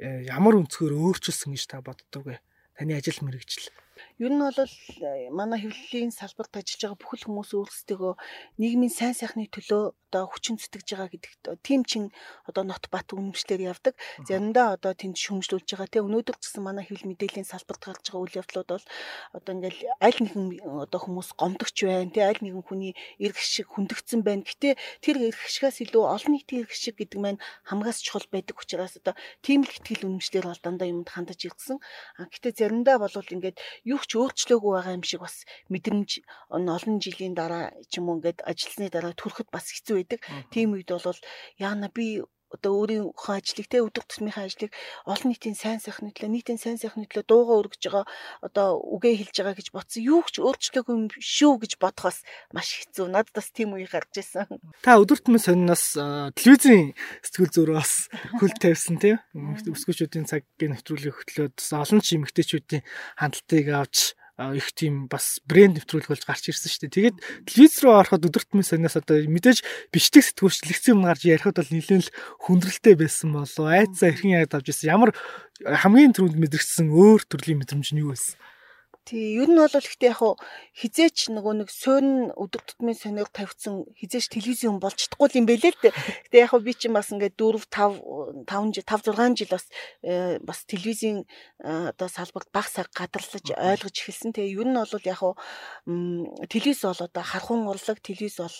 э, 0.00 0.24
ямар 0.28 0.56
өнцгөр 0.60 0.96
өөрчилсөн 0.96 1.52
гэж 1.52 1.64
та 1.68 1.84
боддог 1.84 2.24
вэ? 2.24 2.36
Таны 2.78 2.94
ажил 2.94 3.20
мэргэжил. 3.26 3.68
Ер 4.18 4.32
нь 4.34 4.42
бол 4.42 4.58
э, 4.58 5.30
манай 5.30 5.62
хэвлэлийн 5.62 6.10
салбарт 6.10 6.58
ажиллаж 6.58 6.82
байгаа 6.82 6.98
бүхэл 6.98 7.26
хүмүүс 7.30 7.50
өөрсдөө 7.54 8.18
нийгмийн 8.58 8.90
сайн 8.90 9.14
сайхны 9.14 9.46
төлөө 9.46 9.94
одоо 10.08 10.24
хүчин 10.32 10.56
зүтгэж 10.56 10.88
байгаа 10.96 11.12
гэдэгт 11.12 11.44
тийм 11.60 11.84
чин 11.84 12.08
одоо 12.48 12.64
нот 12.64 12.88
бат 12.88 13.12
үнэмшлэр 13.12 13.60
явдаг. 13.68 13.94
Заримдаа 14.24 14.80
одоо 14.80 14.96
тэнд 14.96 15.20
шүмжлүүлж 15.20 15.68
байгаа 15.68 15.86
те 15.92 16.00
өнөөдөр 16.00 16.36
гэсэн 16.40 16.64
манай 16.64 16.88
хэвлэл 16.88 17.12
мэдээллийн 17.12 17.44
салбарт 17.44 17.82
гарч 17.84 18.08
байгаа 18.08 18.24
үйл 18.24 18.38
явдлууд 18.40 18.68
бол 18.72 18.86
одоо 19.36 19.52
ингээл 19.52 19.80
аль 20.00 20.18
нэгэн 20.24 20.46
одоо 20.88 21.00
хүмүүс 21.04 21.36
гомдогч 21.36 21.76
байна 21.84 22.08
те 22.08 22.24
аль 22.24 22.40
нэгэн 22.40 22.64
хүний 22.64 22.96
эрх 23.20 23.36
шиг 23.36 23.68
хүндэгдсэн 23.68 24.24
байна. 24.24 24.48
Гэтэ 24.48 24.80
тэр 25.04 25.16
эрх 25.28 25.44
шигээс 25.44 25.84
илүү 25.84 26.02
олон 26.08 26.32
нийтийн 26.40 26.64
эрх 26.64 26.72
шиг 26.72 26.96
гэдэг 26.96 27.20
маань 27.20 27.42
хамгаас 27.68 28.00
чухал 28.00 28.24
байдаг 28.32 28.56
учраас 28.56 28.96
одоо 28.96 29.12
тийм 29.44 29.68
л 29.68 29.68
ихтгэл 29.68 30.08
үнэмшлэр 30.08 30.48
бол 30.48 30.64
дандаа 30.64 30.88
юмд 30.88 31.12
хандаж 31.12 31.44
ирсэн. 31.44 31.76
А 32.16 32.32
гэтэ 32.32 32.56
заримдаа 32.56 32.96
бол 32.96 33.12
ингээд 33.12 33.60
юу 33.84 34.00
ч 34.07 34.07
өөрчлөөгүй 34.16 34.72
байгаа 34.72 34.96
юм 34.96 35.04
шиг 35.04 35.20
бас 35.20 35.44
мэдрэмж 35.68 36.10
олон 36.48 36.96
жилийн 37.04 37.34
дараа 37.36 37.76
ч 37.90 38.00
юм 38.00 38.08
уу 38.08 38.16
ингээд 38.18 38.46
ажилласны 38.48 38.88
дараа 38.88 39.12
төрөхөд 39.12 39.48
бас 39.52 39.66
хэцүү 39.68 39.94
байдаг. 39.98 40.20
Тийм 40.52 40.72
үед 40.72 40.88
бол 40.88 41.20
яана 41.60 41.92
би 41.92 42.24
одоо 42.52 42.72
өөрийнхөө 42.80 43.34
ажлыг 43.38 43.66
те 43.68 43.82
өдөр 43.84 44.04
тутмынхаа 44.08 44.48
ажлыг 44.48 44.72
олон 45.04 45.28
нийтийн 45.32 45.56
сайн 45.58 45.80
сайхны 45.80 46.12
төлөө 46.12 46.32
нийтийн 46.32 46.60
сайн 46.60 46.78
сайхны 46.80 47.04
төлөө 47.08 47.28
дуугаа 47.28 47.60
өргөж 47.60 47.82
байгаа 47.84 48.04
одоо 48.42 48.68
үгээ 48.80 49.14
хэлж 49.20 49.36
байгаа 49.40 49.58
гэж 49.58 49.68
бодсон. 49.74 50.02
Юу 50.04 50.24
ч 50.28 50.40
өөрчлөөгүй 50.40 50.94
юм 50.96 51.06
шүү 51.12 51.52
гэж 51.62 51.72
бодохоос 51.76 52.24
маш 52.52 52.68
хэцүү. 52.80 53.06
Надад 53.08 53.34
бас 53.36 53.48
тийм 53.52 53.76
үе 53.76 53.88
гарч 53.88 54.16
ирсэн. 54.16 54.48
Та 54.80 54.96
өдөр 54.96 55.20
тутмын 55.20 55.42
сониноос 55.42 55.98
телевизийн 56.38 56.96
сэтгүүл 57.20 57.52
зөрөө 57.52 57.76
бас 57.76 58.08
хөл 58.40 58.54
тавьсан 58.56 58.96
тийм 58.96 59.20
өсгөөчүүдийн 59.36 60.28
цагийн 60.28 60.72
нэвтрүүлэг 60.72 61.14
хөтлөөд 61.14 61.56
олон 61.58 62.00
ч 62.00 62.16
эмэгтэйчүүдийн 62.16 62.82
хандлтыг 63.20 63.66
авч 63.68 64.18
их 64.38 64.70
тийм 64.70 65.10
бас 65.10 65.42
брэнд 65.50 65.82
нэвтрүүлэг 65.82 66.14
болж 66.14 66.22
гарч 66.22 66.46
ирсэн 66.46 66.70
шүү 66.70 66.82
дээ. 66.86 66.94
Тэгээд 66.94 67.16
телевиз 67.50 67.74
рүү 67.82 67.92
ороход 67.98 68.26
өдөртмөн 68.30 68.62
санаас 68.62 68.94
одоо 68.94 69.18
мэдээж 69.26 69.66
бичдэг 69.90 70.22
сэтгүүлч 70.22 70.62
лекцэн 70.70 70.94
юм 70.94 71.10
гарч 71.10 71.26
ярихад 71.26 71.58
бол 71.58 71.74
нэлээд 71.74 72.06
л 72.06 72.14
хүндрэлтэй 72.46 72.94
байсан 72.94 73.34
болоо. 73.34 73.66
Айцаа 73.66 74.14
хэрхэн 74.14 74.38
яг 74.38 74.54
авч 74.54 74.70
ирсэн. 74.70 74.94
Ямар 74.94 75.10
хамгийн 75.66 76.14
түрүүнд 76.14 76.38
мэдрэгдсэн 76.38 76.86
өөр 76.86 77.26
төрлийн 77.26 77.58
мэдрэмж 77.66 77.88
нь 77.90 78.02
юу 78.06 78.14
байсан? 78.14 78.38
Тий, 79.08 79.40
ер 79.40 79.48
нь 79.48 79.56
бол 79.56 79.72
ихтэй 79.72 80.12
яг 80.12 80.20
хизээч 80.76 81.32
нөгөө 81.32 81.64
нэг 81.64 81.72
суурин 81.72 82.28
өдөр 82.36 82.60
тутмын 82.60 82.92
сонирх 82.92 83.32
тавьсан 83.32 83.88
хизээч 83.96 84.28
телевизэн 84.36 84.76
болж 84.76 85.00
чадахгүй 85.00 85.40
юм 85.40 85.48
бэлээ 85.48 85.72
л 85.72 85.80
дээ. 85.80 85.96
Гэтэ 86.28 86.36
яг 86.44 86.52
би 86.60 86.76
чинь 86.76 86.92
бас 86.92 87.08
ингээд 87.08 87.40
4 87.40 87.56
5 87.72 88.44
5 88.44 88.76
жил 88.76 88.84
5 88.84 89.08
6 89.16 89.40
жил 89.40 89.48
бас 89.48 89.64
э, 90.04 90.36
бас 90.44 90.68
телевизийн 90.68 91.24
э, 91.24 91.88
одоо 91.96 92.08
салбарт 92.12 92.52
баг 92.52 92.68
сар 92.68 92.84
гадарлаж 92.92 93.48
ойлгож 93.48 93.96
эхэлсэн. 93.96 94.36
Тэгээ 94.36 94.60
ер 94.60 94.68
нь 94.68 94.76
бол 94.76 94.92
яг 95.00 95.20
телевиз 96.52 96.84
бол 96.84 97.00
одоо 97.00 97.24
хархуун 97.24 97.64
урлаг, 97.64 98.04
телевиз 98.04 98.44
бол 98.44 98.56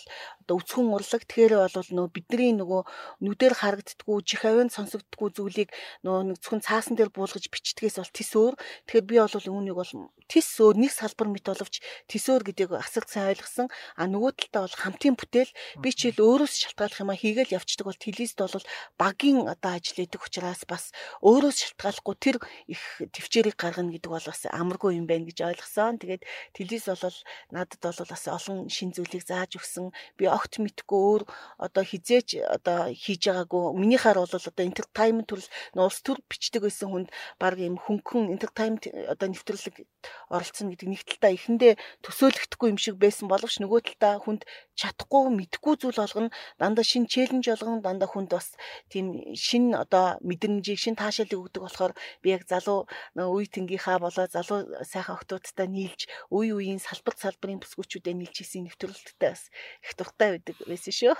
одоо 0.48 0.54
үцхэн 0.64 0.88
урлаг. 0.88 1.28
Тэгэхээр 1.28 1.68
бол 1.68 1.88
нөгөө 1.92 2.08
бидний 2.16 2.56
нөгөө 2.56 2.82
нүдээр 3.20 3.52
харагддггүй, 3.52 4.24
чих 4.24 4.48
авинд 4.48 4.72
сонсогддггүй 4.72 5.28
зүйлийг 5.28 5.76
нөгөө 6.08 6.32
нэг 6.32 6.36
зөвхөн 6.40 6.64
цаасан 6.64 6.96
дээр 6.96 7.12
буулгаж 7.12 7.44
бичдгээс 7.52 8.00
бол 8.00 8.16
тис 8.16 8.32
өөр. 8.32 8.54
Тэгэхээр 8.88 9.04
би 9.04 9.16
бол 9.20 9.52
үүнийг 9.52 9.76
бол 9.76 9.92
тис 10.38 10.54
өөр 10.62 10.78
нэг 10.78 10.94
салбар 10.94 11.26
мэт 11.34 11.50
боловч 11.50 11.82
тисөөр 12.06 12.46
гэдгийг 12.46 12.78
асар 12.78 13.02
сайн 13.10 13.34
ойлгосон. 13.34 13.66
А 13.98 14.06
нөгөө 14.06 14.38
талдаа 14.38 14.70
бол 14.70 14.76
хамтын 14.78 15.18
бүтээл 15.18 15.50
би 15.82 15.90
ч 15.90 16.14
ил 16.14 16.22
өөрөөс 16.22 16.54
шалтгааллах 16.62 17.02
юм 17.02 17.10
а 17.10 17.18
хийгээл 17.18 17.58
явцдаг 17.58 17.90
бол 17.90 17.98
телевизд 17.98 18.38
бол 18.38 18.62
багийн 18.94 19.50
одоо 19.50 19.74
ажил 19.74 19.98
идэг 19.98 20.22
учраас 20.22 20.62
бас 20.62 20.94
өөрөөс 21.26 21.58
шалтгааллахгүй 21.74 22.16
тэр 22.22 22.36
их 22.70 22.82
төвчээрийг 23.02 23.58
гаргана 23.58 23.90
гэдэг 23.90 24.10
бол 24.14 24.26
бас 24.30 24.46
амаргүй 24.46 24.94
юм 24.94 25.10
байна 25.10 25.26
гэж 25.26 25.38
ойлгосон. 25.42 25.98
Тэгээд 25.98 26.22
телевиз 26.54 26.86
бол 26.86 27.18
надад 27.50 27.82
бол 27.82 27.98
бас 27.98 28.24
олон 28.30 28.70
шин 28.70 28.94
зүйлийг 28.94 29.26
зааж 29.26 29.58
өгсөн. 29.58 29.90
Би 30.14 30.30
огт 30.30 30.62
мэдгүй 30.62 31.00
өөр 31.18 31.22
одоо 31.58 31.82
хизээч 31.82 32.38
одоо 32.46 32.94
хийж 32.94 33.26
байгаагүй. 33.26 33.74
Минийхаар 33.74 34.22
бол 34.22 34.30
одоо 34.30 34.62
entertainment 34.62 35.26
төрөл 35.26 35.50
нуус 35.74 35.98
төр 36.06 36.22
бичдэг 36.30 36.62
байсан 36.62 36.94
хүнд 36.94 37.10
баг 37.42 37.58
юм 37.58 37.74
хөнгөн 37.74 38.30
entertainment 38.30 38.86
одоо 38.86 39.26
нэвтрүүлэг 39.34 39.82
оролцсон 40.28 40.70
гэдэг 40.72 40.88
нэг 40.88 41.02
талдаа 41.04 41.32
эхэндээ 41.34 41.72
төсөөлөгдөхгүй 42.04 42.68
юм 42.72 42.78
шиг 42.78 42.96
байсан 43.00 43.26
боловч 43.28 43.58
нөгөө 43.60 43.80
талдаа 43.88 44.14
хүнд 44.22 44.42
чадахгүй 44.78 45.34
мэдхгүй 45.34 45.74
зүйл 45.82 45.98
болгоно 45.98 46.30
дандаа 46.60 46.84
шин 46.86 47.10
челленж 47.10 47.50
болгоно 47.50 47.82
дандаа 47.82 48.08
хүнд 48.08 48.30
бас 48.30 48.54
тийм 48.92 49.34
шин 49.34 49.74
одоо 49.74 50.20
мэдрэмжийг 50.22 50.78
шин 50.78 50.94
таашаалыг 50.94 51.34
өгдөг 51.34 51.62
болохоор 51.66 51.92
би 52.22 52.30
яг 52.36 52.46
залуу 52.46 52.86
үе 53.18 53.46
тэнгийнхаа 53.50 53.98
болоо 53.98 54.26
залуу 54.30 54.70
сайхан 54.86 55.18
охтуудтай 55.18 55.66
нийлж 55.66 56.06
үе 56.30 56.54
үеийн 56.54 56.78
салбар 56.78 57.18
салбарын 57.18 57.58
бүсгүүчүүдэд 57.58 58.14
нийлж 58.14 58.36
хийсэн 58.38 58.70
нэвтрүүлэлттэй 58.70 59.30
бас 59.34 59.50
их 59.82 59.92
дуртай 59.98 60.38
байдаг 60.38 60.56
байсан 60.62 60.94
шүү. 60.94 61.14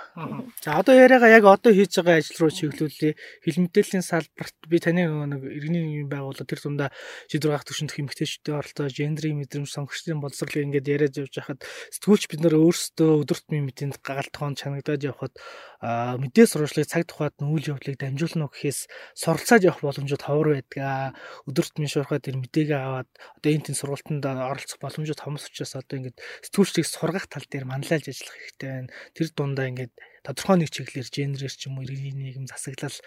За 0.63 0.79
одоо 0.79 0.95
яриагаа 0.95 1.31
яг 1.35 1.43
одоо 1.43 1.75
хийж 1.75 1.99
байгаа 1.99 2.23
ажил 2.23 2.39
руу 2.39 2.51
чиглүүлээ. 2.55 3.13
Хилмэдлийн 3.43 4.03
салбарт 4.05 4.55
би 4.71 4.79
таны 4.79 5.03
нэг 5.03 5.43
иргэний 5.43 6.07
байгууллага 6.07 6.47
тэр 6.47 6.63
дундаа 6.63 6.89
шийдвэр 7.27 7.59
гаргах 7.59 7.67
төвшөнд 7.67 7.91
эмгтээчүүдтэй 7.99 8.53
оролцож 8.55 8.95
гендрийн 8.99 9.39
мэдрэмж 9.39 9.71
сонгогчдын 9.71 10.19
боловсролыг 10.19 10.67
ингээд 10.67 10.91
яриад 10.91 11.15
явж 11.15 11.33
байхад 11.39 11.63
сэтгүүлч 11.95 12.23
бид 12.27 12.41
нар 12.43 12.55
өөрсдөө 12.59 13.23
өдөр 13.23 13.39
тутмын 13.39 13.65
мэдээнд 13.71 14.03
галтгоон 14.03 14.59
чанагдаад 14.59 15.07
явхад 15.07 15.33
мэдээ 15.79 16.45
сурвалжлагыг 16.51 16.91
цаг 16.91 17.03
тухайд 17.07 17.39
нь 17.39 17.47
үйл 17.47 17.71
явдлыг 17.71 17.95
дамжуулна 17.95 18.45
уу 18.45 18.51
гэхээс 18.51 18.91
суралцаад 19.15 19.63
явах 19.63 19.79
боломжууд 19.79 20.23
ховор 20.27 20.59
байдаг. 20.59 21.15
Өдөр 21.47 21.65
тутмын 21.71 21.87
шуурхаад 21.87 22.27
тэр 22.27 22.35
мэдээгээ 22.35 22.79
аваад 22.83 23.09
одоо 23.39 23.49
энэ 23.55 23.71
тэн 23.71 23.79
сургалтанд 23.79 24.27
оролцох 24.27 24.79
боломжууд 24.83 25.23
хомс 25.23 25.47
учраас 25.47 25.79
одоо 25.79 25.95
ингээд 26.03 26.19
сэтгүүлчдийг 26.51 26.83
сургах 26.83 27.31
тал 27.31 27.47
дээр 27.47 27.63
манлайлж 27.63 28.11
ажиллах 28.11 28.35
хэрэгтэй 28.35 28.69
байна. 28.69 28.91
Тэр 29.15 29.27
дундаа 29.31 29.71
ингээд 29.71 29.93
тодорхой 30.23 30.57
нэг 30.61 30.69
чиглэлээр 30.69 31.09
гендерээр 31.09 31.53
ч 31.55 31.67
юм 31.67 31.79
уу 31.79 31.85
иргэний 31.87 32.13
нийгэм 32.13 32.45
засаглал 32.45 32.97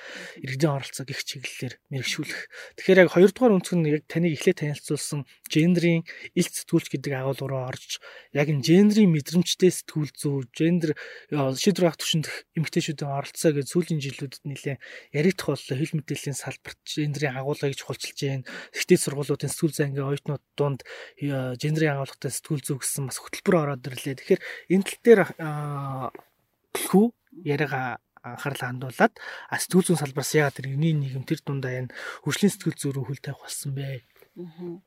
иргэдийн 0.42 0.74
оролцоог 0.76 1.08
их 1.08 1.22
чиглэлээр 1.22 1.74
мэрэгшүүлэх. 1.92 2.40
Тэгэхээр 2.76 3.02
яг 3.06 3.10
хоёрдугаар 3.14 3.56
өнцг 3.56 3.74
нь 3.78 3.88
яг 3.88 4.02
таныг 4.10 4.34
эхлээд 4.34 4.58
танилцуулсан 4.62 5.20
гендерийн 5.48 6.02
илт 6.34 6.54
сэтгүүлч 6.56 6.86
гэдэг 6.92 7.12
агуулга 7.12 7.46
руу 7.46 7.62
орж 7.70 8.02
яг 8.32 8.48
энэ 8.48 8.64
гендерийн 8.64 9.12
мэдрэмжтэй 9.12 9.70
сэтгүүл 9.70 10.12
зүй, 10.16 10.44
гендер 10.56 10.92
шийдвэр 11.30 11.92
гаргах 11.92 12.00
түвшинд 12.00 12.26
эмэгтэйчүүдийн 12.56 13.10
оролцоо 13.12 13.50
гэж 13.52 13.66
сүүлийн 13.68 14.00
жилүүдэд 14.00 14.42
нэлээд 14.48 14.80
яригдах 15.12 15.48
боллоо. 15.52 15.76
Хэл 15.76 15.96
мэдээллийн 16.00 16.36
салбарт 16.36 16.80
гендерийн 16.88 17.36
агуулгыг 17.36 17.76
чухалчилж 17.76 18.18
байна. 18.24 18.48
Ихтэй 18.72 18.98
сургуулиудын 18.98 19.52
сэтгүүл 19.52 19.76
заангийн 19.76 20.08
оюутнууд 20.08 20.44
донд 20.56 20.80
гендерийн 21.20 21.96
агуулгатай 21.96 22.32
сэтгүүл 22.32 22.64
зүй 22.64 22.76
гэсэн 22.80 23.08
бас 23.08 23.18
хөтөлбөр 23.20 23.56
ороод 23.60 23.86
ирлээ. 23.86 24.16
Тэгэхээр 24.16 24.42
энэ 24.72 24.86
тал 24.88 25.00
дээр 25.04 25.20
хүү 26.76 27.06
яриага 27.44 28.00
анхаарлаа 28.22 28.70
хандуулад 28.70 29.12
сэтгүүл 29.50 29.86
зүйн 29.86 30.00
салбараас 30.00 30.32
яагаад 30.38 30.56
тэр 30.56 30.70
энэний 30.70 30.94
нийгэм 30.94 31.24
тэр 31.26 31.40
дундаа 31.42 31.72
энэ 31.74 31.94
хөгжлийн 32.22 32.52
сэтгүүл 32.54 32.78
зүй 32.78 32.92
рүү 32.94 33.04
хөл 33.10 33.22
тавих 33.22 33.42
болсон 33.42 33.70
бэ? 33.74 34.06
Аа. 34.38 34.78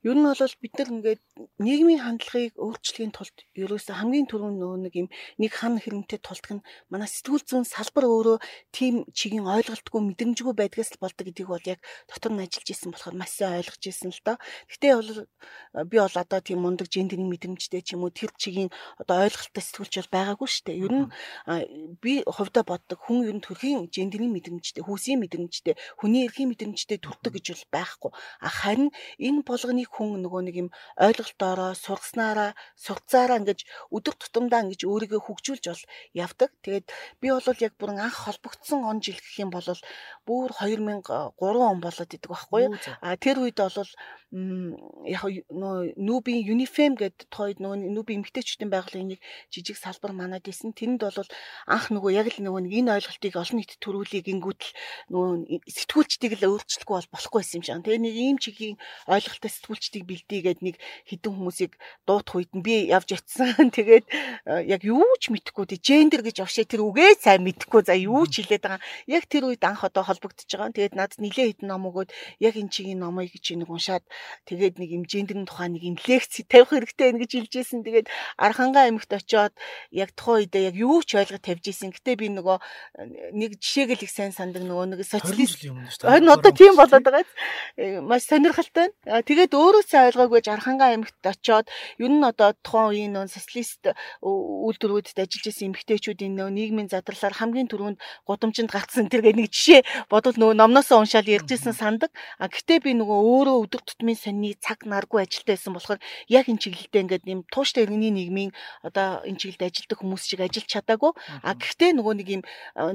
Ер 0.00 0.16
нь 0.16 0.24
бол 0.24 0.54
бид 0.64 0.74
нар 0.80 0.88
ингээд 0.88 1.22
нийгмийн 1.60 2.00
хандлагыг 2.00 2.56
өөрчлөхийн 2.56 3.12
тулд 3.12 3.36
ерөөсөө 3.52 4.00
хамгийн 4.00 4.32
түрүүнд 4.32 4.56
нөө 4.56 4.76
нэг 4.88 4.94
юм 4.96 5.08
нэг 5.36 5.52
хан 5.52 5.76
хэрэмтэй 5.76 6.24
тулдах 6.24 6.56
нь 6.56 6.64
манай 6.88 7.04
сэтгүүл 7.04 7.44
зүйн 7.44 7.68
салбар 7.68 8.08
өөрөө 8.08 8.38
тийм 8.72 9.04
чигийн 9.12 9.44
ойлголтгүй 9.44 10.00
мэдрэмжгүй 10.00 10.56
байдгаас 10.56 10.96
л 10.96 11.04
болдог 11.04 11.28
гэдгийг 11.28 11.52
бол 11.52 11.68
яг 11.68 11.84
дотор 12.08 12.32
нь 12.32 12.40
ажиллаж 12.40 12.68
исэн 12.72 12.96
болохоор 12.96 13.16
маш 13.20 13.32
сайн 13.36 13.60
ойлгож 13.60 13.84
исэн 13.84 14.08
л 14.08 14.24
доо. 14.24 14.36
Гэхдээ 14.72 14.92
бол 14.96 15.12
би 15.84 15.96
бол 16.00 16.16
одоо 16.16 16.40
тийм 16.40 16.64
мундаг 16.64 16.88
гендерийн 16.88 17.28
мэдрэмжтэй 17.28 17.84
ч 17.84 17.92
юм 17.92 18.08
уу 18.08 18.12
тэр 18.16 18.32
чигийн 18.40 18.72
одоо 18.96 19.28
ойлголттой 19.28 19.60
сэтгүүлч 19.60 19.94
бол 20.00 20.14
байгаагүй 20.16 20.48
шүү 20.48 20.64
дээ. 20.64 20.80
Ер 20.80 20.92
нь 20.96 21.06
би 22.00 22.24
хувьдаа 22.24 22.64
боддог 22.64 23.04
хүн 23.04 23.28
ер 23.28 23.36
нь 23.36 23.44
төрхийн 23.44 23.92
гендерийн 23.92 24.32
мэдрэмжтэй, 24.32 24.80
хүүсийн 24.80 25.20
мэдрэмжтэй, 25.20 25.76
хүний 26.00 26.24
эрхийн 26.24 26.48
мэдрэмжтэй 26.48 26.98
төрдөг 27.04 27.36
гэж 27.36 27.46
бол 27.52 27.66
байхгүй. 27.76 28.10
Харин 28.40 28.88
энэ 29.20 29.44
болгоныг 29.44 29.89
хүн 29.94 30.22
нөгөө 30.24 30.42
нэг 30.46 30.56
юм 30.62 30.68
ойлголтоороо 30.96 31.74
сургаснаараа 31.74 32.50
сурцаараа 32.78 33.40
ингэж 33.42 33.66
өдөр 33.90 34.14
тутамдаа 34.16 34.62
ингэж 34.64 34.86
өөрийгөө 34.86 35.20
хөгжүүлж 35.26 35.64
бол 35.66 35.84
явдаг. 36.14 36.50
Тэгээд 36.64 36.86
би 37.20 37.28
бол 37.34 37.64
яг 37.66 37.74
бүрэн 37.76 38.00
анх 38.06 38.16
холбогдсон 38.24 38.86
он 38.86 39.02
жил 39.04 39.18
гэх 39.18 39.42
юм 39.42 39.50
бол 39.50 39.66
бүр 40.26 40.48
2003 40.54 41.38
он 41.40 41.80
болоод 41.82 42.14
идэг 42.14 42.30
байхгүй 42.30 42.60
юу. 42.70 42.74
А 43.02 43.18
тэр 43.18 43.42
үед 43.42 43.58
бол 43.58 43.90
яг 44.30 45.22
нүүбийн 45.50 46.46
Unifem 46.54 46.94
гэдэг 46.94 47.26
тойд 47.34 47.58
нөгөө 47.58 47.90
нүүбийн 47.90 48.22
эмгтээчүүдийн 48.22 48.70
байгууллагын 48.70 49.18
нэг 49.18 49.20
жижиг 49.50 49.74
салбар 49.74 50.14
манад 50.14 50.46
исэн. 50.46 50.70
Тэнд 50.70 51.02
бол 51.02 51.26
анх 51.66 51.90
нөгөө 51.90 52.14
яг 52.14 52.30
л 52.30 52.46
нөгөө 52.46 52.70
энэ 52.70 52.94
ойлголтыг 52.94 53.34
олон 53.34 53.58
нийтэд 53.58 53.82
төрүүлэх 53.82 54.22
гингүүтэл 54.30 54.72
нөгөө 55.10 55.66
сэтгүүлчдийг 55.66 56.32
л 56.38 56.54
өөрчлөхгүй 56.54 56.94
бол 56.94 57.10
болохгүй 57.10 57.42
юм 57.42 57.62
шиг. 57.66 57.82
Тэгээ 57.82 58.06
нэг 58.06 58.14
ийм 58.14 58.38
чигийн 58.38 58.78
ойлголттой 59.10 59.50
сэтгүүлчдийг 59.80 60.04
бэлдээ 60.04 60.40
гээд 60.44 60.60
нэг 60.60 60.76
хідэн 61.08 61.32
хүмүүсийг 61.32 61.72
дуутах 62.04 62.36
үед 62.36 62.52
нь 62.52 62.62
би 62.62 62.92
явж 62.92 63.16
очисан. 63.16 63.72
Тэгээд 63.76 64.04
яг 64.68 64.84
юу 64.84 65.08
ч 65.16 65.32
мэдэхгүй 65.32 65.64
тий 65.72 65.80
гендер 65.80 66.20
гэж 66.20 66.44
овшээ 66.44 66.68
тэр 66.68 66.84
үгээ 66.84 67.16
сайн 67.16 67.42
мэдэхгүй 67.48 67.88
за 67.88 67.96
юу 67.96 68.28
ч 68.28 68.44
хэлээд 68.44 68.60
байгаа. 68.60 68.84
Яг 69.08 69.24
тэр 69.26 69.48
үед 69.48 69.64
анх 69.64 69.84
одоо 69.84 70.04
холбогдож 70.04 70.44
байгаа. 70.44 70.76
Тэгээд 70.76 70.94
надад 70.94 71.20
нилээ 71.20 71.56
хідэн 71.56 71.68
ном 71.72 71.88
өгөөд 71.88 72.12
яг 72.44 72.54
энэ 72.60 72.68
чигийн 72.68 73.00
номыг 73.00 73.32
чи 73.40 73.56
нэг 73.56 73.72
уншаад 73.72 74.04
тэгээд 74.44 74.76
нэг 74.76 74.90
юм 74.92 75.04
гендерийн 75.08 75.48
тухай 75.48 75.72
нэг 75.72 75.82
юм 75.82 75.96
лекц 75.96 76.44
тавих 76.44 76.70
хэрэгтэй 76.76 77.16
гэж 77.16 77.30
хэлжсэн. 77.48 77.80
Тэгээд 77.80 78.08
Архангаа 78.36 78.84
аймагт 78.84 79.12
очиод 79.16 79.56
яг 79.90 80.12
тухайн 80.12 80.44
үедээ 80.44 80.68
яг 80.70 80.76
юу 80.76 81.00
ч 81.00 81.16
ойлгож 81.16 81.40
тавьж 81.40 81.64
исэн. 81.72 81.94
Гэтэ 81.96 82.20
би 82.20 82.28
нөгөө 82.36 82.58
нэг 83.32 83.56
жишээг 83.56 83.96
л 83.96 84.04
их 84.04 84.12
сайн 84.12 84.32
сандаг 84.36 84.64
нөгөө 84.66 84.96
нэг 84.96 85.00
социалист. 85.06 85.64
Энэ 85.64 86.28
одоо 86.28 86.52
тийм 86.52 86.76
болоод 86.76 87.04
байгаа. 87.04 87.24
Э, 87.76 88.00
маш 88.00 88.26
сонирхолтой. 88.26 88.92
Тэгээд 89.06 89.54
өөрөө 89.54 89.69
сайн 89.86 90.10
ойлгоогүй 90.10 90.40
Архангаа 90.50 90.90
аймагт 90.92 91.22
очиод 91.22 91.66
ер 91.98 92.10
нь 92.10 92.24
одоо 92.24 92.52
тухайн 92.64 92.90
үеийн 92.90 93.12
нөгөө 93.14 93.30
социалист 93.30 93.82
үйлдвэрүүдэд 94.20 95.22
ажиллаж 95.22 95.46
исэн 95.46 95.70
эмэгтэйчүүдийн 95.70 96.34
нөгөө 96.34 96.54
нийгмийн 96.58 96.88
задралаар 96.90 97.34
хамгийн 97.38 97.70
түрүүнд 97.70 97.98
гудамжинд 98.26 98.70
гацсан 98.74 99.06
тэргээ 99.06 99.34
нэг 99.38 99.48
жишээ 99.54 99.80
бодвол 100.10 100.36
нөгөө 100.36 100.56
номносоо 100.58 100.98
уншаал 101.00 101.28
ярьж 101.30 101.54
исэн 101.54 101.74
сандаг. 101.76 102.10
А 102.42 102.50
гэтээ 102.50 102.82
би 102.82 102.92
нөгөө 102.98 103.18
өөрөө 103.30 103.56
өдөр 103.64 103.82
тутмын 103.86 104.18
сонины 104.18 104.58
цаг 104.58 104.84
наргүй 104.84 105.22
ажилтаа 105.22 105.54
байсан 105.54 105.72
болохоор 105.76 106.00
яг 106.26 106.50
энэ 106.50 106.62
чиглэлдээ 106.62 107.02
ингээд 107.06 107.24
юм 107.30 107.40
тууштай 107.46 107.86
иргэний 107.86 108.10
нийгмийн 108.10 108.50
одоо 108.82 109.22
энэ 109.22 109.38
чиглэлд 109.38 109.68
ажилладаг 109.70 109.98
хүмүүс 110.02 110.22
шиг 110.26 110.40
ажиллаж 110.42 110.66
чадаагүй. 110.66 111.12
А 111.46 111.54
гэхдээ 111.54 111.90
нөгөө 111.94 112.14
нэг 112.18 112.28
юм 112.34 112.42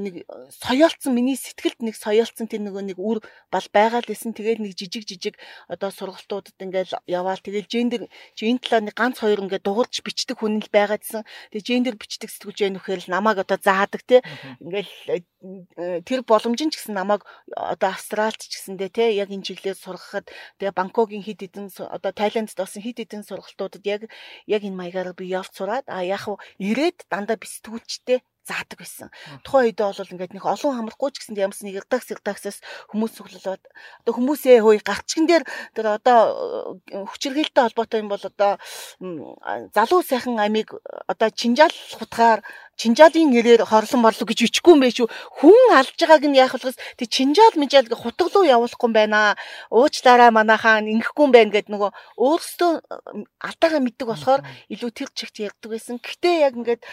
нэг 0.04 0.16
соёолцсон 0.52 1.14
миний 1.16 1.38
сэтгэлд 1.40 1.80
нэг 1.86 1.96
соёолцсон 1.96 2.48
тэр 2.52 2.68
нөгөө 2.68 2.84
нэг 2.94 2.98
үр 3.00 3.24
бал 3.54 3.68
байгаа 3.72 4.04
л 4.04 4.10
байсан. 4.10 4.34
Тэгээд 4.36 4.60
нэг 4.60 4.74
жижиг 4.76 5.06
жижиг 5.08 5.36
одоо 5.70 5.90
сургалтуудад 5.92 6.56
ингээд 6.66 6.92
яваал 7.08 7.42
тэгэл 7.42 7.70
гендер 7.70 8.02
чи 8.34 8.50
энэ 8.50 8.60
талаар 8.60 8.84
нэг 8.90 8.96
ганц 8.98 9.22
хоёр 9.22 9.46
ингээд 9.46 9.64
дугуулж 9.66 9.96
бичдэг 10.02 10.38
хүн 10.42 10.60
л 10.60 10.74
байгаадсэн. 10.74 11.24
Тэгээ 11.54 11.70
гендер 11.70 11.96
бичдэг 11.96 12.30
сэтгүүлч 12.34 12.60
байх 12.66 12.74
нөхөр 12.76 13.00
л 13.06 13.14
намайг 13.14 13.38
одоо 13.46 13.58
заадаг 13.62 14.02
те. 14.04 14.26
Ингээд 14.60 14.90
э, 15.78 16.02
тэр 16.02 16.22
боломж 16.26 16.60
нь 16.62 16.74
ч 16.74 16.82
гэсэн 16.82 16.98
намайг 16.98 17.24
одоо 17.54 17.90
Австралид 17.94 18.42
ч 18.42 18.54
гэсэндээ 18.58 18.90
те 18.90 19.04
яг 19.14 19.30
энэ 19.30 19.46
чиглэлээр 19.46 19.78
сургахад 19.78 20.26
тэгээ 20.60 20.78
Бангкокийн 20.78 21.24
хид 21.24 21.40
хідэн 21.46 21.70
одоо 21.78 22.12
Тайландд 22.12 22.58
болсон 22.58 22.82
хид 22.82 22.98
хідэн 22.98 23.24
сургалтуудад 23.24 23.86
яг 23.86 24.02
яг 24.50 24.62
энэ 24.66 24.76
маягаар 24.76 25.14
би 25.14 25.30
явж 25.30 25.54
сураад 25.54 25.86
а 25.88 26.02
яг 26.02 26.26
ирээд 26.58 27.06
дандаа 27.12 27.38
бисдгүүлчтэй 27.38 28.20
заадаг 28.46 28.78
байсан. 28.80 29.10
Тухайн 29.42 29.74
үедээ 29.74 29.90
бол 29.90 30.14
ингээд 30.14 30.34
нэг 30.38 30.46
олон 30.46 30.74
хамрахгүй 30.78 31.10
ч 31.12 31.16
гэсэнд 31.26 31.42
ямарс 31.42 31.62
нэг 31.66 31.82
редакц 31.82 32.14
редакцаас 32.14 32.62
хүмүүс 32.94 33.12
цуглуулад 33.18 33.62
одоо 34.06 34.14
хүмүүсээ 34.14 34.62
хөөе 34.62 34.86
гарчган 34.86 35.26
дээр 35.26 35.44
тэр 35.74 35.86
одоо 35.98 36.78
э, 36.94 37.04
хүчирхээлтэй 37.10 37.64
холбоотой 37.66 38.00
юм 38.06 38.10
бол 38.14 38.22
одоо 38.22 38.62
залуу 39.74 40.02
сайхан 40.06 40.38
амиг 40.38 40.78
одоо 41.10 41.30
чинжаал 41.34 41.74
хутгаар 41.98 42.46
чинжаалын 42.76 43.32
нэрээр 43.32 43.64
хорлон 43.64 44.04
морлог 44.04 44.28
гэж 44.28 44.40
бичихгүй 44.46 44.76
юм 44.76 44.84
байх 44.84 44.96
шүү. 44.96 45.08
Хүн 45.40 45.72
алж 45.80 45.96
байгааг 45.96 46.24
нь 46.28 46.36
яах 46.36 46.60
вэ? 46.60 46.76
Тэг 47.00 47.08
чинжаал 47.08 47.56
мижаал 47.56 47.88
гэ 47.88 47.96
хутгалуу 47.96 48.44
явуулахгүй 48.44 48.88
юм 48.92 48.96
байна. 48.96 49.40
Уучлаарай 49.72 50.32
манайхаа 50.36 50.84
ингэхгүй 50.84 51.24
юм 51.24 51.32
байна 51.32 51.56
гэд 51.56 51.72
нөгөө 51.72 51.92
өөрсдөө 52.20 52.72
алдаагаа 53.48 53.80
мэддэг 53.80 54.08
болохоор 54.12 54.42
илүү 54.68 54.92
тэр 54.92 55.10
чигт 55.16 55.40
ярьдаг 55.40 55.70
байсан. 55.72 56.04
Гэтэ 56.04 56.44
яг 56.44 56.60
ингээд 56.60 56.84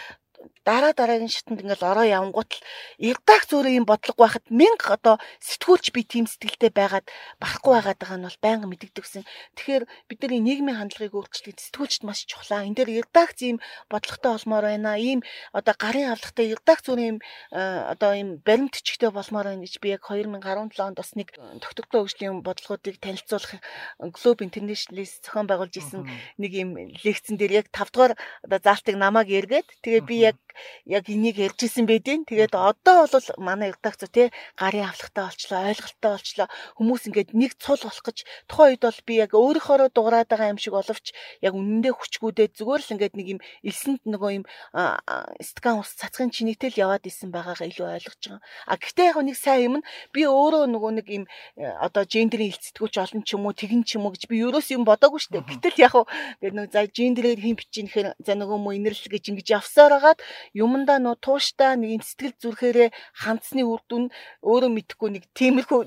дараа 0.65 0.93
дараагийн 0.95 1.33
шатанд 1.33 1.63
ингээл 1.63 1.91
ороо 1.91 2.07
явангуут 2.07 2.51
л 2.55 2.65
эрдаах 2.99 3.45
зөөрөө 3.51 3.73
юм 3.83 3.87
бодлого 3.87 4.23
байхад 4.23 4.47
мянга 4.51 4.95
одоо 4.95 5.17
сэтгүүлч 5.43 5.91
би 5.91 6.03
тийм 6.07 6.25
сэтгэлтэй 6.31 6.71
байгаад 6.71 7.07
барахгүй 7.43 7.73
байгаад 7.75 7.99
байгаа 7.99 8.19
нь 8.19 8.27
бол 8.27 8.45
байнга 8.45 8.67
мэддэгсэн. 8.71 9.27
Тэгэхээр 9.59 9.85
бидний 10.07 10.41
нийгмийн 10.43 10.79
хандлагыг 10.79 11.19
өөрчлөхөд 11.19 11.59
сэтгүүлчд 11.59 12.03
маш 12.07 12.27
чухлаа. 12.31 12.63
Энэ 12.63 12.79
дээр 12.79 13.03
эрдаах 13.03 13.35
зэм 13.35 13.59
бодлоготой 13.91 14.33
болмоор 14.39 14.65
байна. 14.71 14.95
Ийм 14.99 15.21
одоо 15.51 15.75
гарын 15.75 16.15
авлагтай 16.15 16.55
эрдаах 16.55 16.81
зөөрийн 16.87 17.19
юм 17.19 17.19
одоо 17.51 18.11
ийм 18.15 18.39
баримтчигтэй 18.47 19.11
болмоор 19.11 19.47
байна 19.51 19.67
гэж 19.67 19.83
би 19.83 19.95
яг 19.95 20.07
2017 20.07 20.79
онд 20.79 20.97
бас 20.99 21.11
нэг 21.19 21.35
тогтвортой 21.59 22.07
хөгжлийн 22.07 22.43
бодлогоодыг 22.47 23.03
танилцуулах 23.03 23.59
Globe 23.99 24.47
International-ис 24.47 25.21
зохион 25.27 25.47
байгуулж 25.51 25.75
исэн 25.77 26.07
нэг 26.39 26.53
ийм 26.55 26.71
лекцэн 27.03 27.37
дээр 27.37 27.65
яг 27.65 27.67
5 27.75 27.91
дугаар 27.93 28.15
одоо 28.47 28.59
заалтыг 28.63 28.97
намайг 28.97 29.29
эргээд 29.29 29.69
тэгээ 29.83 30.03
би 30.07 30.17
яг 30.31 30.32
like 30.33 30.52
яг 30.87 31.09
энийг 31.09 31.37
ярьжсэн 31.39 31.87
байдیں۔ 31.87 32.25
Тэгээд 32.29 32.55
одоо 32.55 33.07
бол 33.07 33.29
манай 33.39 33.73
редакц 33.73 34.05
тий 34.11 34.31
гарын 34.57 34.91
авлагтай 34.91 35.25
болчлоо, 35.27 35.61
ойлголттой 35.71 36.11
болчлоо. 36.13 36.49
Хүмүүс 36.79 37.03
ингээд 37.09 37.31
нэг 37.33 37.53
цул 37.59 37.81
болох 37.83 38.03
гэж 38.03 38.19
тухайн 38.49 38.77
үед 38.77 38.83
бол 38.83 39.01
би 39.07 39.15
яг 39.21 39.33
өөрийнхоороо 39.35 39.89
дуурайд 39.93 40.29
байгаа 40.29 40.53
юм 40.53 40.61
шиг 40.61 40.75
боловч 40.75 41.13
яг 41.41 41.53
үнэндээ 41.55 41.93
хүчгүүдээ 41.93 42.49
зүгээр 42.59 42.83
л 42.83 42.93
ингээд 42.95 43.15
нэг 43.17 43.27
юм 43.37 43.41
элсэнд 43.67 44.03
нөгөө 44.07 44.31
юм 44.39 44.45
стакан 45.41 45.81
ус 45.81 45.93
цацхын 45.97 46.31
чинийтэл 46.31 46.77
яваад 46.77 47.07
исэн 47.07 47.31
байгаагаа 47.33 47.69
илүү 47.69 47.87
ойлгож 47.87 48.21
байгаа. 48.23 48.41
А 48.67 48.75
гэхдээ 48.77 49.07
яг 49.13 49.19
нэг 49.23 49.37
сайн 49.37 49.63
юм 49.63 49.75
нь 49.81 49.87
би 50.15 50.23
өөрөө 50.27 50.65
нөгөө 50.71 50.93
нэг 50.99 51.07
юм 51.11 51.25
одоо 51.59 52.05
гендерийн 52.05 52.53
хилцэтгүүч 52.53 52.95
олон 52.99 53.23
ч 53.23 53.35
юм 53.37 53.47
уу 53.47 53.55
тэгин 53.55 53.83
ч 53.85 53.97
юм 53.97 54.07
уу 54.07 54.15
гэж 54.15 54.27
би 54.29 54.43
ерөөс 54.43 54.69
юм 54.75 54.85
бодоагүй 54.89 55.21
шүү 55.21 55.33
дээ. 55.41 55.49
Гэтэл 55.51 55.79
яг 55.85 55.95
нэг 56.43 56.71
за 56.73 56.87
гендерээр 56.87 57.41
хин 57.41 57.57
бичиж 57.57 57.85
нэхэр 57.87 58.07
за 58.19 58.33
нөгөө 58.37 58.59
мө 58.59 58.77
инэрлэл 58.79 59.13
гэж 59.13 59.25
ингэж 59.33 59.49
явсаар 59.59 59.93
хагаад 59.99 60.19
юмдаа 60.55 60.99
нөө 61.03 61.17
тууштай 61.25 61.79
нэг 61.79 62.03
сэтгэл 62.03 62.37
зүрхээрээ 62.43 62.89
хандсны 63.23 63.63
үр 63.63 63.83
дүн 63.89 64.05
өөрөө 64.43 64.71
мэдхгүй 64.75 65.11
нэг 65.15 65.25
тиймэрхүү 65.39 65.81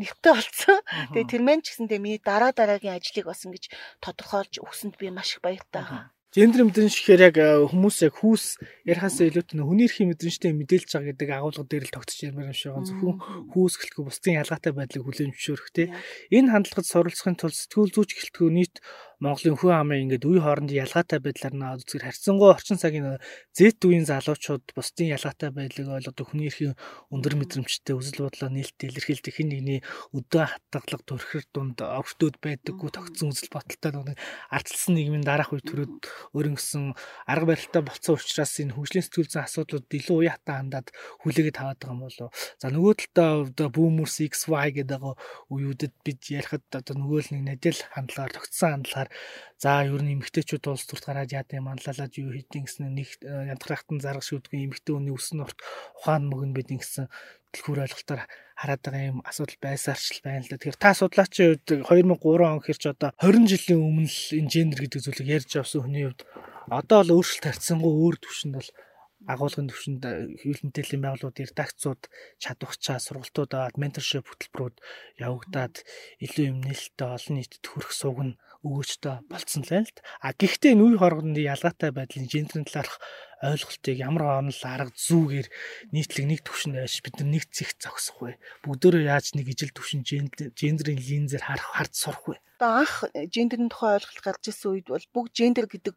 нэгтэй 0.00 0.32
болсон. 0.36 0.78
Тэгээ 1.12 1.30
тэр 1.32 1.42
мэн 1.42 1.60
ч 1.64 1.72
гэсэн 1.72 1.88
тэгээ 1.88 2.04
миний 2.04 2.20
дараа 2.22 2.52
дараагийн 2.52 2.96
ажлыг 2.96 3.26
бас 3.28 3.42
ингэж 3.44 3.64
тодорхойлж 4.04 4.60
өгсөнд 4.64 4.94
би 5.00 5.08
маш 5.08 5.36
их 5.36 5.40
баяртай 5.44 5.82
байгаа. 5.82 6.12
Гендер 6.32 6.64
мэдрэмж 6.64 6.96
гэхээр 6.96 7.22
яг 7.28 7.36
э, 7.36 7.60
хүмүүс 7.68 8.08
яг 8.08 8.16
хүүс 8.24 8.56
ярихаасаа 8.88 9.28
илүүтэй 9.28 9.60
хүний 9.60 9.84
эрхийн 9.84 10.16
мэдрэмжтэй 10.16 10.56
мэдээлж 10.56 10.88
байгаа 10.88 11.08
гэдэг 11.12 11.28
агуулга 11.28 11.68
дээр 11.68 11.84
л 11.84 11.92
тогтчих 11.92 12.32
юмэр 12.32 12.48
юм 12.48 12.56
шиг 12.56 12.72
байгаа. 12.72 12.88
Зөвхөн 12.88 13.16
хүүс 13.52 13.74
гэлтгүй 13.76 14.04
бусдын 14.08 14.40
ялгаатай 14.40 14.72
байдлыг 14.72 15.04
хүлээн 15.04 15.36
зөвшөөрөх 15.36 15.70
те. 15.76 15.92
Энэ 16.32 16.56
хандлагад 16.56 16.88
суралцахын 16.88 17.36
тулд 17.36 17.52
сэтгүүл 17.52 17.92
зүйч 17.92 18.10
гэлтгүй 18.16 18.48
нийт 18.48 18.80
Монголын 19.22 19.54
хүн 19.54 19.70
амын 19.70 20.02
ингээд 20.10 20.26
үе 20.26 20.42
хоорондын 20.42 20.82
ялгаатай 20.82 21.22
байдлаар 21.22 21.54
нь 21.54 21.62
үзгээр 21.62 22.10
харьцангуй 22.10 22.50
орчин 22.50 22.74
цагийн 22.74 23.22
зэт 23.54 23.78
үеийн 23.86 24.02
залуучууд 24.02 24.74
бусдын 24.74 25.14
ялгаатай 25.14 25.54
байдлыг 25.54 25.94
ойлгодог 25.94 26.26
хүний 26.26 26.50
эрхийн 26.50 26.74
өндөр 27.14 27.38
мэдрэмжтэй 27.38 27.94
үзэл 27.94 28.26
бодлоо 28.26 28.50
нээлттэй 28.50 28.90
илэрхийлдэг 28.90 29.34
хэн 29.38 29.48
нэгний 29.54 29.80
өдөө 30.10 30.42
хатгалга 30.42 31.06
төрхөр 31.06 31.44
дунд 31.54 31.78
овчтууд 31.78 32.42
байдаггүй 32.42 32.90
тогтсон 32.90 33.30
үзэл 33.30 33.54
бодолтой 33.54 33.90
нэг 33.94 34.18
ардчилсан 34.50 34.98
нийгмийн 34.98 35.22
дараах 35.22 35.54
үе 35.54 35.62
төрөд 35.70 36.02
өөрөнгөсөн 36.34 36.98
арга 37.30 37.46
барилтай 37.46 37.82
болцсон 37.86 38.18
учраас 38.18 38.58
энэ 38.58 38.74
хөгжлийн 38.74 39.06
сэтгүүлзэн 39.06 39.46
асуудлууд 39.46 39.86
илүү 39.86 40.16
уян 40.18 40.34
хатаа 40.34 40.58
хандаад 40.58 40.90
хүлээгээд 41.22 41.58
таваад 41.62 41.78
байгаа 41.78 41.94
юм 41.94 42.02
болов. 42.10 42.30
За 42.58 42.66
нөгөө 42.74 42.94
талдаа 43.14 43.68
boomers 43.70 44.18
XY 44.18 44.82
гэдэг 44.82 45.02
үеүүдэд 45.46 45.94
бид 46.02 46.20
ярихад 46.26 46.66
одоо 46.74 46.94
нөгөө 46.98 47.20
л 47.22 47.30
нэг 47.38 47.42
надэл 47.46 47.80
хандлагаар 47.94 48.34
тогтсон 48.34 48.82
хандлагаар 48.82 49.11
за 49.62 49.84
ер 49.86 50.02
нь 50.02 50.14
эмгтээчүүд 50.18 50.64
улс 50.70 50.84
төрт 50.86 51.04
гараад 51.06 51.30
яад 51.32 51.50
юм 51.54 51.70
анлалаад 51.70 52.12
юу 52.18 52.34
хийдин 52.34 52.66
гэсэн 52.66 52.90
нэг 52.92 53.08
э, 53.22 53.52
янтрахтан 53.52 54.02
зарга 54.02 54.24
шүдгүй 54.24 54.66
эмгтээ 54.66 54.94
хүний 54.96 55.14
өсөн 55.14 55.44
урт 55.46 55.58
ухаан 55.98 56.26
мөгн 56.26 56.50
бид 56.56 56.74
ингэсэн 56.74 57.06
дэлгүүр 57.52 57.84
ойлголтоор 57.84 58.22
хараад 58.56 58.82
байгаа 58.82 59.10
юм 59.12 59.18
асуудал 59.28 59.58
байсаарч 59.60 60.24
байна 60.24 60.42
л 60.42 60.50
да. 60.50 60.56
Тэгэхээр 60.56 60.80
та 60.80 60.90
судлаачийн 60.96 61.60
хувьд 61.60 61.68
2003 61.84 62.48
он 62.48 62.60
хэрч 62.64 62.82
одоо 62.88 63.10
20 63.20 63.50
жилийн 63.52 63.80
өмнө 63.82 64.08
л 64.08 64.20
энэ 64.40 64.52
гендер 64.52 64.80
гэдэг 64.82 65.00
зүйлийг 65.04 65.28
ярьж 65.36 65.52
авсан 65.60 65.84
хүний 65.84 66.04
хувьд 66.08 66.22
одоо 66.72 67.00
л 67.04 67.14
өөрчлөлт 67.18 67.46
харьцангуй 67.46 67.92
өөр 67.92 68.16
төвшөнд 68.22 68.54
бол 68.56 68.70
агуулгын 69.28 69.70
төвшөнд 69.70 70.02
хэвлэл 70.42 70.66
мэдээллийн 70.66 71.02
байгууллагууд 71.02 71.42
редакцууд 71.42 72.02
чадварчаа 72.42 72.98
сургалтууд 72.98 73.50
аваад 73.54 73.76
менторшип 73.78 74.26
хөтөлбөрүүд 74.26 74.76
явагдаад 75.22 75.74
илүү 76.24 76.44
юм 76.50 76.58
нээлттэй 76.66 77.08
олон 77.16 77.34
нийтэд 77.38 77.64
хүрэх 77.66 77.92
сууг 77.94 78.18
нь 78.26 78.34
өгөөжтэй 78.62 79.16
болцсон 79.30 79.62
л 79.66 79.70
байна 79.74 79.90
л. 79.90 79.98
А 80.22 80.32
гэхдээ 80.32 80.72
энэ 80.74 80.84
үе 80.86 80.96
хоорондын 80.98 81.42
ялгаатай 81.42 81.90
байдлын 81.90 82.30
гендерийн 82.30 82.66
талаарх 82.66 82.94
ойлголтыг 83.42 83.96
ямар 83.98 84.38
онол 84.38 84.62
арга 84.62 84.94
зүүгээр 84.94 85.48
нийтлэг 85.90 86.26
нэг 86.30 86.40
төвшөнд 86.46 86.78
байж 86.78 86.94
бид 87.02 87.14
нар 87.18 87.30
нэг 87.34 87.44
зэх 87.50 87.74
зогсох 87.82 88.22
вэ? 88.22 88.38
Бүгдөө 88.62 89.02
яаж 89.02 89.34
нэг 89.34 89.50
ижил 89.50 89.74
төвшин 89.74 90.06
гендерийн 90.06 91.02
линзээр 91.02 91.42
харах 91.42 91.70
хард 91.74 91.94
сурах 91.98 92.24
вэ? 92.30 92.38
Одоо 92.62 92.86
анх 92.86 92.94
гендерийн 93.34 93.66
тухай 93.66 93.98
ойлголт 93.98 94.22
гарч 94.22 94.42
ирсэн 94.46 94.70
үед 94.70 94.86
бол 94.86 95.06
бүгд 95.10 95.34
гендер 95.34 95.66
гэдэг 95.66 95.96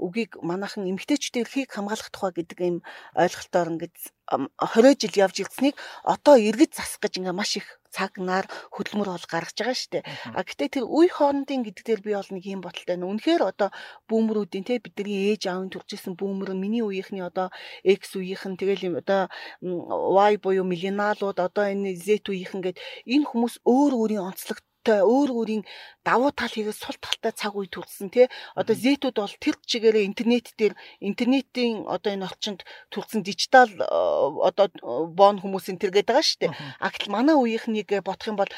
үгийг 0.00 0.40
манайхан 0.40 0.88
эмэгтэйчүүдийн 0.88 1.44
эрхийг 1.44 1.68
хамгаалах 1.68 2.08
тухай 2.08 2.32
гэдэг 2.32 2.58
ийм 2.64 2.76
ойлголтоор 3.12 3.68
ингээд 3.76 3.96
20 4.32 4.96
жил 4.96 5.14
явж 5.28 5.36
ирснийг 5.44 5.76
одоо 6.02 6.34
эргэж 6.40 6.72
засах 6.74 7.04
гэж 7.04 7.20
ингээ 7.20 7.36
маш 7.36 7.60
их 7.60 7.68
цаг 7.96 8.18
нар 8.20 8.44
хөдөлмөр 8.74 9.08
бол 9.14 9.26
гаргаж 9.30 9.56
байгаа 9.56 9.76
шүү 9.76 9.92
дээ. 9.92 10.04
А 10.36 10.40
гэтээ 10.44 10.68
тэр 10.68 10.84
үе 10.84 11.08
хоорондын 11.08 11.64
гэдэг 11.64 11.84
дээр 11.86 12.00
би 12.04 12.12
бол 12.12 12.30
нэг 12.34 12.44
юм 12.44 12.60
боталтай. 12.60 13.00
Үнэхээр 13.00 13.42
одоо 13.46 13.68
бүүмрүүдийн 14.10 14.66
те 14.68 14.82
бидний 14.84 15.32
ээж 15.32 15.48
аавын 15.48 15.72
төржсэн 15.72 16.12
бүүмэр 16.18 16.52
миний 16.58 16.84
үеийнхний 16.88 17.24
одоо 17.26 17.50
X 17.82 18.16
үеийнхэн 18.16 18.54
тэгэл 18.60 18.86
юм 18.88 18.94
одоо 19.02 19.28
Y 19.60 20.32
буюу 20.38 20.64
миллениалууд 20.64 21.38
одоо 21.38 21.64
энэ 21.66 21.98
Z 21.98 22.26
үеийнхэн 22.30 22.62
гээд 22.64 22.78
энэ 23.14 23.26
хүмүүс 23.30 23.54
өөр 23.66 23.92
өөрийн 23.98 24.26
онцлог 24.30 24.58
талтай 24.86 25.02
өөр 25.02 25.30
өөрийн 25.34 25.64
давуу 26.06 26.30
тал 26.30 26.46
хийгээд 26.46 26.78
сул 26.78 26.94
талтай 27.02 27.34
цаг 27.34 27.58
үе 27.58 27.66
төрсэн 27.66 28.14
тий. 28.14 28.30
Одоо 28.54 28.78
зэтүүд 28.78 29.18
бол 29.18 29.34
тэр 29.42 29.58
чигээрээ 29.58 30.06
интернет 30.06 30.54
дээр 30.54 30.78
интернетийн 31.02 31.90
одоо 31.90 32.14
энэ 32.14 32.30
орчинд 32.30 32.62
төрсэн 32.94 33.26
дижитал 33.26 33.66
э, 33.66 33.82
одоо 33.82 34.70
бон 35.10 35.42
хүмүүсийн 35.42 35.82
тэргээд 35.82 36.06
байгаа 36.06 36.22
шүү 36.22 36.40
дээ. 36.46 36.52
А 36.78 36.94
гэтэл 36.94 37.10
манай 37.10 37.34
үеийнхнийг 37.34 37.90
бодох 38.06 38.30
юм 38.30 38.38
бол 38.38 38.52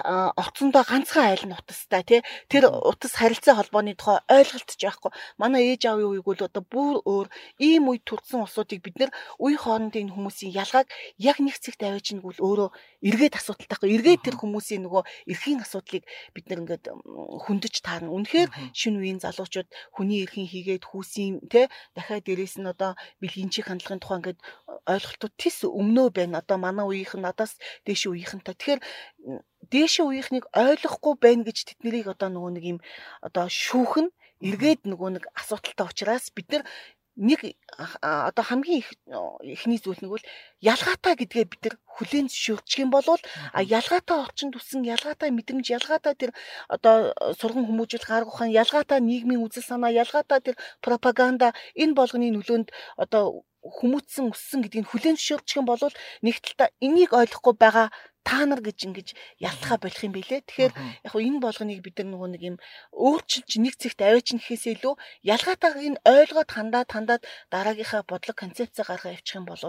орцондоо 0.00 0.80
ганцхан 0.88 1.28
айл 1.28 1.44
нь 1.44 1.52
утастай 1.52 2.02
тий. 2.08 2.20
Тэр 2.48 2.72
утас 2.72 3.12
харилцаа 3.20 3.60
холбооны 3.60 3.92
тухай 3.92 4.24
ойлголтч 4.32 4.80
байхгүй. 4.80 5.12
Манай 5.36 5.76
ээж 5.76 5.92
аавын 5.92 6.08
үеиг 6.08 6.24
бол 6.24 6.40
одоо 6.40 6.64
бүр 6.64 7.04
өөр 7.04 7.28
ийм 7.60 7.92
үе 7.92 8.00
төрсэн 8.00 8.48
улсуудыг 8.48 8.80
бид 8.80 8.96
нэр 8.96 9.12
үе 9.36 9.60
хоорондын 9.60 10.08
хүмүүсийн 10.08 10.56
ялгааг 10.56 10.88
яг 11.20 11.36
нэг 11.36 11.60
цэгт 11.60 11.84
аваач 11.84 12.16
нэг 12.16 12.24
бол 12.24 12.40
өөрөө 12.40 12.68
эргээд 13.04 13.36
асуудалтай 13.36 13.68
байхгүй. 13.68 13.92
Эргээд 13.92 14.24
тэр 14.24 14.36
хүмүүсийн 14.40 14.88
нөгөө 14.88 15.04
эрхийн 15.28 15.60
асуудлыг 15.74 16.06
бид 16.30 16.46
нэг 16.46 16.58
ингээд 16.62 16.84
хөндөж 16.86 17.74
таарна. 17.82 18.14
Үнэхээр 18.14 18.50
шинэ 18.70 18.98
үеийн 19.02 19.18
залуучууд 19.18 19.68
хүний 19.90 20.22
эрхийн 20.22 20.46
хийгээд 20.46 20.86
хүүсийн 20.86 21.42
те 21.50 21.66
дахиад 21.98 22.22
дээрээс 22.22 22.62
нь 22.62 22.70
одоо 22.70 22.94
бэлгинчийн 23.18 23.66
хандлагын 23.66 23.98
тухай 23.98 24.18
ингээд 24.22 24.40
ойлголтууд 24.86 25.34
тис 25.34 25.66
өмнөө 25.66 26.08
байна. 26.14 26.38
Одоо 26.38 26.58
манай 26.62 26.86
үеийнх 26.86 27.18
нь 27.18 27.26
надаас 27.26 27.58
дээш 27.82 28.06
үеийнхэнтэй. 28.06 28.54
Тэгэхээр 28.54 28.80
дээш 29.72 29.94
үеийнхнийг 30.06 30.46
ойлгохгүй 30.54 31.14
байна 31.18 31.42
гэж 31.42 31.58
тэднийг 31.74 32.06
одоо 32.14 32.30
нөгөө 32.30 32.52
нэг 32.54 32.64
юм 32.72 32.78
одоо 33.26 33.50
шүүхэн 33.50 34.08
эргээд 34.44 34.84
нөгөө 34.86 35.10
нэг 35.18 35.24
асуудалтай 35.34 35.86
учраас 35.88 36.28
бид 36.36 36.48
нар 36.52 36.62
нэг 37.16 37.40
одоо 38.02 38.44
хамгийн 38.44 38.82
их 38.82 38.90
ихний 39.42 39.78
зүйл 39.78 40.02
нэг 40.02 40.10
бол 40.10 40.26
ялгаатай 40.58 41.14
гэдгээ 41.14 41.44
бид 41.46 41.62
нар 41.62 41.76
хүлээн 41.94 42.26
зөвшөөрчих 42.26 42.82
юм 42.82 42.90
бол 42.90 43.06
а 43.54 43.62
ялгаатай 43.62 44.18
орчинд 44.18 44.58
үсэн 44.58 44.82
ялгаатай 44.82 45.30
мэдрэмж 45.30 45.66
ялгаатай 45.78 46.14
тэр 46.18 46.30
одоо 46.66 47.14
сурган 47.38 47.70
хүмүүжил 47.70 48.02
гаргах 48.02 48.34
ухаан 48.34 48.50
ялгаатай 48.50 48.98
нийгмийн 48.98 49.46
үзэл 49.46 49.62
санаа 49.62 49.94
ялгаатай 49.94 50.40
тэр 50.42 50.56
пропаганда 50.82 51.54
энэ 51.78 51.94
болгоны 51.94 52.34
нөлөөнд 52.34 52.74
одоо 52.98 53.46
хүмүүцсэн 53.64 54.28
өссөн 54.34 54.60
гэдгийг 54.66 54.90
хүлээн 54.90 55.16
зөвшөөрчих 55.16 55.58
юм 55.62 55.66
бол 55.70 55.80
нэг 56.20 56.36
талдаа 56.42 56.68
энийг 56.84 57.16
ойлгохгүй 57.16 57.54
байгаа 57.56 57.88
та 58.24 58.48
нар 58.48 58.64
гэж 58.64 58.78
ингэж 58.88 59.08
ялтахаа 59.38 59.78
болох 59.84 60.00
юм 60.00 60.16
билэ. 60.16 60.40
Тэгэхээр 60.48 60.72
яг 61.04 61.12
хөө 61.12 61.22
энэ 61.28 61.44
болгоныг 61.44 61.80
бид 61.84 61.96
нар 62.00 62.08
нөгөө 62.08 62.30
нэг 62.32 62.42
юм 62.42 62.56
өөрчилж 62.90 63.50
нэг 63.60 63.74
цэгт 63.76 64.00
аваач 64.00 64.28
нэхээс 64.32 64.64
илүү 64.74 64.94
ялгаатайг 65.28 65.76
нь 65.92 66.02
ойлгоод 66.02 66.50
хандаад 66.50 66.88
хандаад 66.88 67.22
дараагийнхаа 67.52 68.02
бодлого 68.08 68.40
концепцээ 68.40 68.84
гаргаа 68.88 69.12
явуучих 69.12 69.36
юм 69.36 69.44
бол 69.44 69.60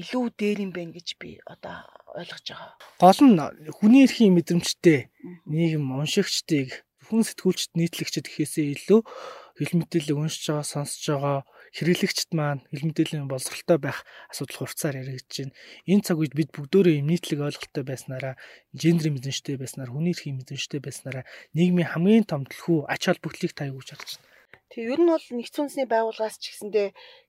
илүү 0.00 0.24
дээр 0.40 0.58
юм 0.64 0.72
байна 0.72 0.96
гэж 0.96 1.08
би 1.20 1.38
одоо 1.44 1.84
ойлгож 2.16 2.44
байгаа. 2.48 2.72
Гол 3.04 3.20
нь 3.20 3.36
хүний 3.76 4.02
эрхийн 4.08 4.34
мэдрэмжтэй 4.34 5.12
нийгэм 5.44 5.84
уншигчдыг 5.92 6.88
хүн 7.04 7.22
сэтгүүлчд 7.26 7.76
нийтлэгчд 7.76 8.26
гэхээсээ 8.26 8.66
илүү 8.80 9.00
хэл 9.58 9.76
мэдээлэл 9.76 10.16
уншиж 10.24 10.46
байгаа, 10.48 10.66
сонсож 10.72 11.04
байгаа 11.10 11.38
хэрэглэгчд 11.76 12.30
маань 12.34 12.62
хэл 12.70 12.86
мэдээллийн 12.90 13.30
боловсралтай 13.30 13.78
байх 13.78 14.02
асуудал 14.32 14.66
хурцаар 14.66 14.98
яригдж 15.02 15.34
байна. 15.46 15.54
Энэ 15.86 16.04
цаг 16.06 16.16
үед 16.18 16.34
бид 16.34 16.50
бүгдөө 16.50 16.98
юм 16.98 17.06
нийтлэг 17.10 17.40
ойлголттой 17.46 17.84
байснараа, 17.86 18.34
гендерийн 18.74 19.14
мэдрэмжтэй 19.14 19.56
байснараа, 19.58 19.94
хүний 19.94 20.14
эрхийн 20.14 20.38
мэдрэмжтэй 20.38 20.80
байснараа 20.82 21.24
нийгмийн 21.54 21.90
хамгийн 21.94 22.26
том 22.26 22.42
төлхөө 22.50 22.90
ач 22.90 23.02
холбогдлыг 23.06 23.54
таяг 23.54 23.78
чадж 23.86 24.18
байна. 24.18 24.28
Тэг 24.70 24.86
ер 24.86 25.00
нь 25.02 25.10
бол 25.10 25.26
нэгдсэн 25.34 25.62
үндэсний 25.66 25.88
байгууллагаас 25.90 26.38
ч 26.38 26.54
гэсэндээ 26.54 26.88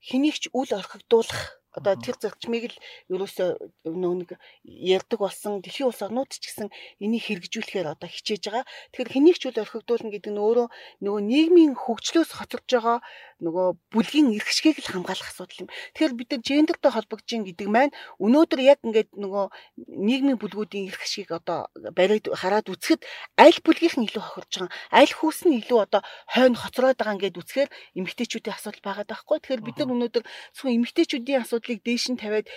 хэнийг 0.10 0.38
ч 0.42 0.44
үл 0.54 0.70
орхигдуулах 0.78 1.62
одоо 1.72 1.96
тэр 1.96 2.16
зарчмыг 2.20 2.64
л 2.68 2.78
ерөөсөө 3.16 3.50
нэг 3.88 4.36
ярддаг 4.68 5.20
болсон 5.24 5.64
дэлхийн 5.64 5.88
улс 5.88 6.04
орнууд 6.04 6.28
ч 6.28 6.44
гэсэн 6.44 6.68
энийг 7.00 7.24
хэрэгжүүлэхээр 7.26 7.96
одоо 7.96 8.10
хичээж 8.12 8.44
байгаа. 8.44 8.66
Тэгэхээр 8.92 9.14
хэнийг 9.16 9.38
ч 9.40 9.44
үл 9.48 9.64
орхигдуулна 9.64 10.12
гэдэг 10.12 10.32
нь 10.36 10.44
өөрөө 10.44 10.68
нөгөө 11.00 11.22
нийгмийн 11.32 11.74
хөгжлөөс 11.80 12.32
хоцорж 12.36 12.68
байгаа 12.76 12.98
нөгөө 13.42 13.68
бүлгийн 13.90 14.36
эрхшгийг 14.38 14.78
л 14.84 14.92
хамгаалах 14.92 15.32
асуудал 15.32 15.66
юм. 15.66 15.70
Тэгэхээр 15.96 16.14
бид 16.20 16.30
нар 16.36 16.42
гендертэй 16.46 16.92
холбогдож 16.92 17.32
гэдэг 17.32 17.68
маань 17.72 17.96
өнөөдөр 18.22 18.62
яг 18.62 18.80
ингээд 18.84 19.10
нөгөө 19.18 19.46
нийгмийн 19.88 20.38
бүлгүүдийн 20.38 20.92
эрхшгийг 20.92 21.32
одоо 21.32 21.72
бариад 21.98 22.30
хараад 22.30 22.70
үзэхэд 22.70 23.02
аль 23.42 23.60
бүлгийнхэн 23.66 24.06
илүү 24.06 24.22
хохирж 24.22 24.54
байгаа, 24.68 24.72
аль 24.92 25.14
хүүс 25.16 25.40
нь 25.48 25.58
илүү 25.64 25.80
одоо 25.88 26.02
хойно 26.30 26.60
хоцроод 26.60 26.98
байгаа 27.00 27.16
ингээд 27.16 27.40
үзэхээр 27.42 27.70
эмэгтэйчүүдийн 27.98 28.56
асуудал 28.56 28.84
байгаа 28.86 29.06
даахгүй. 29.08 29.38
Тэгэхээр 29.40 29.66
бид 29.66 29.78
нар 29.80 29.94
өнөөдөр 29.96 30.24
зөвхөн 30.54 30.76
эмэгтэйчүүдийн 30.78 31.42
асуудал 31.42 31.62
асуудлыг 31.62 31.84
дээш 31.86 32.06
нь 32.12 32.18
тавиад 32.18 32.48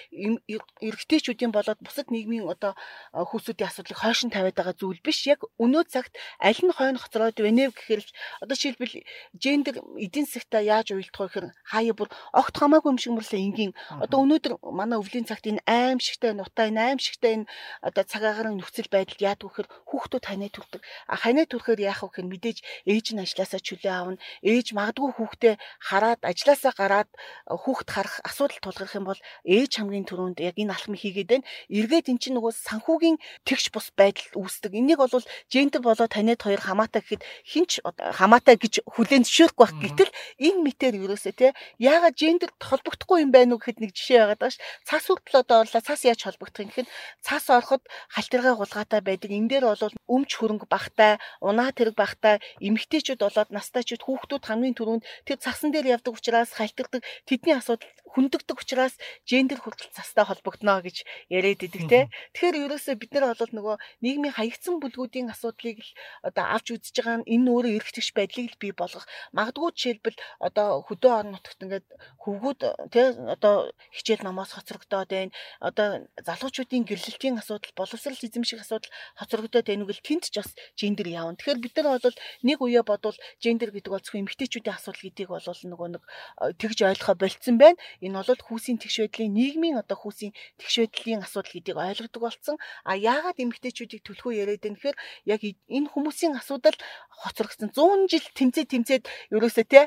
эрэгтэйчүүдийн 0.81 1.53
болоод 1.53 1.81
бусад 1.85 2.09
нийгмийн 2.11 2.49
одоо 2.49 2.73
хүүсүүдийн 3.13 3.69
асуудлыг 3.69 3.99
хойш 4.01 4.21
нь 4.25 4.35
тавиад 4.35 4.57
байгаа 4.57 4.75
зүйл 4.75 5.01
биш. 5.05 5.27
Яг 5.29 5.41
өнөө 5.61 5.85
цагт 5.93 6.17
аль 6.41 6.63
нь 6.65 6.73
хойно 6.73 6.99
хоцроод 6.99 7.37
байна 7.37 7.69
вэ 7.69 7.77
гэхээр 7.77 8.03
одоо 8.43 8.57
жишээлбэл 8.57 8.95
гендер 9.37 9.77
эдийн 10.01 10.27
засгтаа 10.27 10.63
яаж 10.75 10.89
уйлдах 10.91 11.21
вэ 11.21 11.27
гэхээр 11.31 11.47
хаяа 11.71 11.95
бүр 11.95 12.09
огт 12.35 12.55
хамаагүй 12.59 12.91
юм 12.91 12.99
шиг 12.99 13.13
мөрлөө 13.15 13.41
энгийн 13.47 13.73
одоо 14.03 14.19
өнөөдөр 14.25 14.55
манай 14.75 14.99
өвлийн 14.99 15.29
цагт 15.29 15.47
энэ 15.47 15.63
аимшигтай 15.67 16.33
нутаа 16.35 16.67
энэ 16.71 16.99
аимшигтай 16.99 17.33
энэ 17.39 17.47
одоо 17.87 18.05
цагаагаар 18.05 18.51
нөхцөл 18.51 18.91
байдалд 18.91 19.21
яадаг 19.23 19.47
вэхээр 19.47 19.69
хүүхдүүд 19.89 20.25
ханаа 20.27 20.51
төрдөг. 20.51 20.83
А 21.07 21.15
ханаа 21.15 21.47
төрөхөөр 21.47 21.81
яах 21.87 22.03
вэ 22.03 22.09
гэхээр 22.11 22.31
мэдээж 22.33 22.59
ээж 22.91 23.07
нь 23.15 23.23
ажилласаа 23.23 23.61
чөлөө 23.63 23.93
аавна. 23.95 24.23
Ээж 24.43 24.67
магадгүй 24.75 25.11
хүүхдээ 25.15 25.55
хараад 25.79 26.21
ажилласаа 26.27 26.73
гараад 26.75 27.11
хүүхд 27.47 27.89
харах 27.95 28.17
асуудал 28.27 28.61
тулгарх 28.65 28.97
юм 28.99 29.07
бол 29.07 29.21
ээж 29.45 29.73
хамгийн 29.79 30.09
түрүүнд 30.09 30.39
яг 30.43 30.57
энэ 30.59 30.75
алхмыг 30.75 31.01
хийгээд 31.01 31.31
байна. 31.31 31.49
Эргээд 31.71 32.11
эн 32.11 32.19
чинь 32.19 32.37
нөгөө 32.37 32.53
санхүүгийн 32.53 33.17
тэгш 33.47 33.71
бус 33.71 33.93
байдал 33.95 34.29
үүсдэг. 34.41 34.73
Энийг 34.75 34.99
бол 34.99 35.31
гендер 35.53 35.83
болоо 35.85 36.09
таниад 36.09 36.43
хоёр 36.43 36.61
хамаатай 36.61 37.03
гэхэд 37.05 37.23
хинч 37.45 37.81
хамаатай 38.19 38.57
гэж 38.57 38.75
хүлээн 38.89 39.25
зөвшөөрөхгүй 39.25 39.65
байх. 39.65 39.77
Гэтэл 39.85 40.13
энэ 40.41 40.64
мэтэр 40.65 40.95
ерөөсөө 41.05 41.35
те 41.37 41.49
яагаад 41.79 42.17
гендерт 42.17 42.57
холбогдохгүй 42.59 43.19
юм 43.25 43.31
байна 43.37 43.55
уу 43.55 43.61
гэхэд 43.61 43.79
нэг 43.85 43.93
жишээ 43.93 44.19
байгаад 44.25 44.41
байгаа 44.41 44.57
ш. 44.57 44.63
Цас 44.89 45.05
хүртэл 45.07 45.41
одоо 45.45 45.57
орлоо 45.63 45.83
цас 45.85 46.01
яаж 46.09 46.21
холбогдох 46.25 46.65
юм 46.65 46.71
гэхэд 46.73 46.89
цас 47.21 47.45
ороход 47.53 47.83
халтиргаа 48.15 48.55
гулгаатай 48.57 49.01
байдаг. 49.05 49.31
Энэ 49.31 49.51
дээр 49.53 49.65
бол 49.69 49.95
өмч 50.09 50.31
хөрөнгө 50.41 50.67
багтай, 50.73 51.21
унаа 51.45 51.71
тэрэг 51.77 51.95
багтай, 51.95 52.41
эмэгтэйчүүд 52.65 53.21
болоод 53.21 53.51
настайчүүд 53.53 54.03
хүүхдүүд 54.05 54.45
хамгийн 54.49 54.77
түрүүнд 54.79 55.05
тэр 55.29 55.39
цасан 55.45 55.71
дээр 55.71 56.01
явдаг 56.01 56.17
учраас 56.17 56.57
халтирдаг 56.57 57.03
тэдний 57.29 57.55
асуудал 57.55 57.89
хүндэгдэг 58.15 58.59
учраас 58.63 58.95
гендер 59.27 59.59
хүртэл 59.59 59.91
цастай 59.91 60.25
холбогдно 60.25 60.79
гэж 60.87 61.03
яриад 61.35 61.67
идэг 61.67 61.83
те. 61.91 62.01
Тэгэхээр 62.31 62.63
ерөөсөө 62.71 62.95
бид 62.95 63.11
нар 63.11 63.35
бол 63.35 63.53
нөгөө 63.59 63.77
нийгмийн 64.07 64.37
хаягдсан 64.39 64.79
бүлгүүдийн 64.79 65.35
асуудлыг 65.35 65.83
л 65.83 65.91
одоо 66.23 66.45
авч 66.55 66.79
үзэж 66.79 66.95
байгаа 66.95 67.27
нь 67.27 67.29
энэ 67.35 67.51
өөрөө 67.51 67.73
эргэжтгч 67.75 68.15
байдлыг 68.15 68.55
л 68.55 68.63
бий 68.63 68.71
болгох. 68.71 69.11
Магадгүй 69.35 69.71
жишээлбэл 69.75 70.19
одоо 70.55 70.87
хөдөө 70.87 71.11
орон 71.11 71.35
нутагт 71.35 71.61
ингээд 71.67 71.87
хөвгүүд 72.23 72.61
те 72.95 73.03
одоо 73.35 73.75
хичээл 73.91 74.23
номоос 74.23 74.55
хоцрогдоод 74.55 75.11
байна. 75.11 75.35
Одоо 75.59 76.07
залуучуудын 76.23 76.87
гэрлэлтийн 76.87 77.43
асуудал, 77.43 77.75
боловсрал 77.75 78.15
эзэмших 78.15 78.63
асуудал 78.63 78.95
хоцрогдоод 79.19 79.67
байна 79.67 79.83
үгэл 79.83 80.07
тэнд 80.07 80.31
ч 80.31 80.39
бас 80.39 80.55
гендер 80.79 81.11
явна. 81.11 81.35
Тэгэхээр 81.35 81.59
бид 81.59 81.75
нар 81.83 81.99
бол 81.99 82.19
нэг 82.47 82.59
үе 82.63 82.81
бодвол 82.87 83.19
гендер 83.43 83.75
гэдэг 83.75 83.91
бол 83.91 83.99
зөвхөн 83.99 84.31
эмэгтэйчүүдийн 84.31 84.79
асуудал 84.79 85.03
гэдгийг 85.03 85.31
бол 85.35 85.43
нөгөө 85.43 85.89
нэг 85.99 86.03
тэгж 86.63 86.79
ойлгохо 86.87 87.15
болцсон 87.19 87.59
байна 87.59 87.75
Энэ 88.01 88.21
бол 88.21 88.43
хүүсийн 88.47 88.79
тэгш 88.79 88.97
байдлын 89.01 89.33
нийгмийн 89.33 89.77
одоо 89.81 89.97
хүүсийн 89.97 90.33
тэгш 90.61 90.75
байдлын 90.83 91.25
асуудал 91.27 91.53
гэдгийг 91.57 91.79
ойлгодог 91.79 92.23
болсон. 92.23 92.57
А 92.85 92.93
яагаад 92.97 93.39
эмгтээчүүдийг 93.41 94.03
төлхөө 94.05 94.33
яриад 94.43 94.63
байна 94.63 94.77
гэхээр 94.77 94.97
яг 95.25 95.41
энэ 95.45 95.89
хүмүүсийн 95.93 96.37
асуудал 96.37 96.77
хоцрогдсон 97.23 97.71
100 97.73 98.13
жил 98.13 98.27
тэмцээ 98.39 98.65
тэмцээд 98.69 99.05
ерөөсөө 99.33 99.65
те 99.73 99.81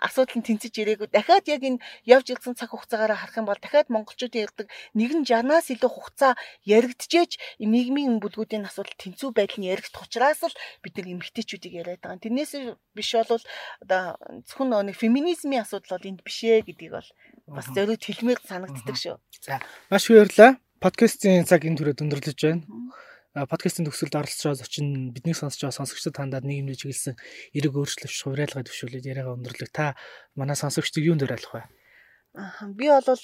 асуудал 0.00 0.40
нь 0.40 0.46
тэнцэж 0.48 0.74
ирээгүй. 0.80 1.08
Дахиад 1.12 1.46
яг 1.46 1.62
энэ 1.62 1.82
явж 2.08 2.26
ирсэн 2.32 2.56
цаг 2.56 2.72
хугацаагаараа 2.72 3.20
харах 3.20 3.38
юм 3.38 3.46
бол 3.46 3.60
дахиад 3.60 3.92
монголчуудын 3.92 4.44
ярддаг 4.48 4.66
нэгэн 4.96 5.28
60-аас 5.28 5.68
илүү 5.76 5.90
хугацаа 5.92 6.32
яригдчихэж 6.64 7.60
нийгмийн 7.60 8.18
бүлгүүдийн 8.24 8.64
асуудал 8.64 8.96
тэнцүү 8.96 9.30
байдал 9.36 9.60
нь 9.60 9.70
яригдах 9.70 10.04
учраас 10.08 10.40
л 10.42 10.56
бид 10.82 10.96
нар 10.96 11.08
эмгтээчүүдийг 11.12 11.74
яриад 11.80 12.00
байгаа. 12.00 12.24
Тэрнээс 12.24 12.52
биш 12.96 13.10
бол 13.14 13.44
одоо 13.84 14.02
зөвхөн 14.48 14.88
нэг 14.88 14.96
феминизмын 14.96 15.62
асуудал 15.62 16.00
бол 16.00 16.08
энд 16.10 16.20
биш 16.24 16.38
ээ 16.48 16.64
гэдгийг 16.64 16.92
бол 16.96 17.08
бас 17.52 17.66
зориуд 17.70 18.02
хэлмээр 18.02 18.40
санагддаг 18.44 18.96
шүү. 18.96 19.16
За 19.44 19.60
маш 19.90 20.08
их 20.08 20.16
баярлалаа. 20.16 20.58
Подкастын 20.80 21.44
цаг 21.44 21.68
энэ 21.68 21.76
түрээд 21.76 22.00
өндөрлөж 22.00 22.38
байна. 22.40 22.64
Подкастын 23.30 23.86
төгсөлд 23.86 24.18
оролцож 24.18 24.58
зочин 24.58 25.14
бидний 25.14 25.38
сонсож 25.38 25.62
байгаа 25.62 25.78
сонсогчдод 25.78 26.18
хандаад 26.18 26.42
нийгэмд 26.42 26.74
чиглэсэн 26.82 27.14
эрэг 27.54 27.78
өөрчлөлт 27.78 28.10
хувьраалгаа 28.10 28.66
төвшүүлээд 28.66 29.06
яриагаа 29.06 29.38
өндөрлөг. 29.38 29.70
Та 29.70 29.94
манай 30.34 30.58
сонсогчдыг 30.58 31.06
юунд 31.06 31.22
уриалах 31.22 31.54
вэ? 31.54 31.62
Би 32.78 32.86
бол 32.88 33.18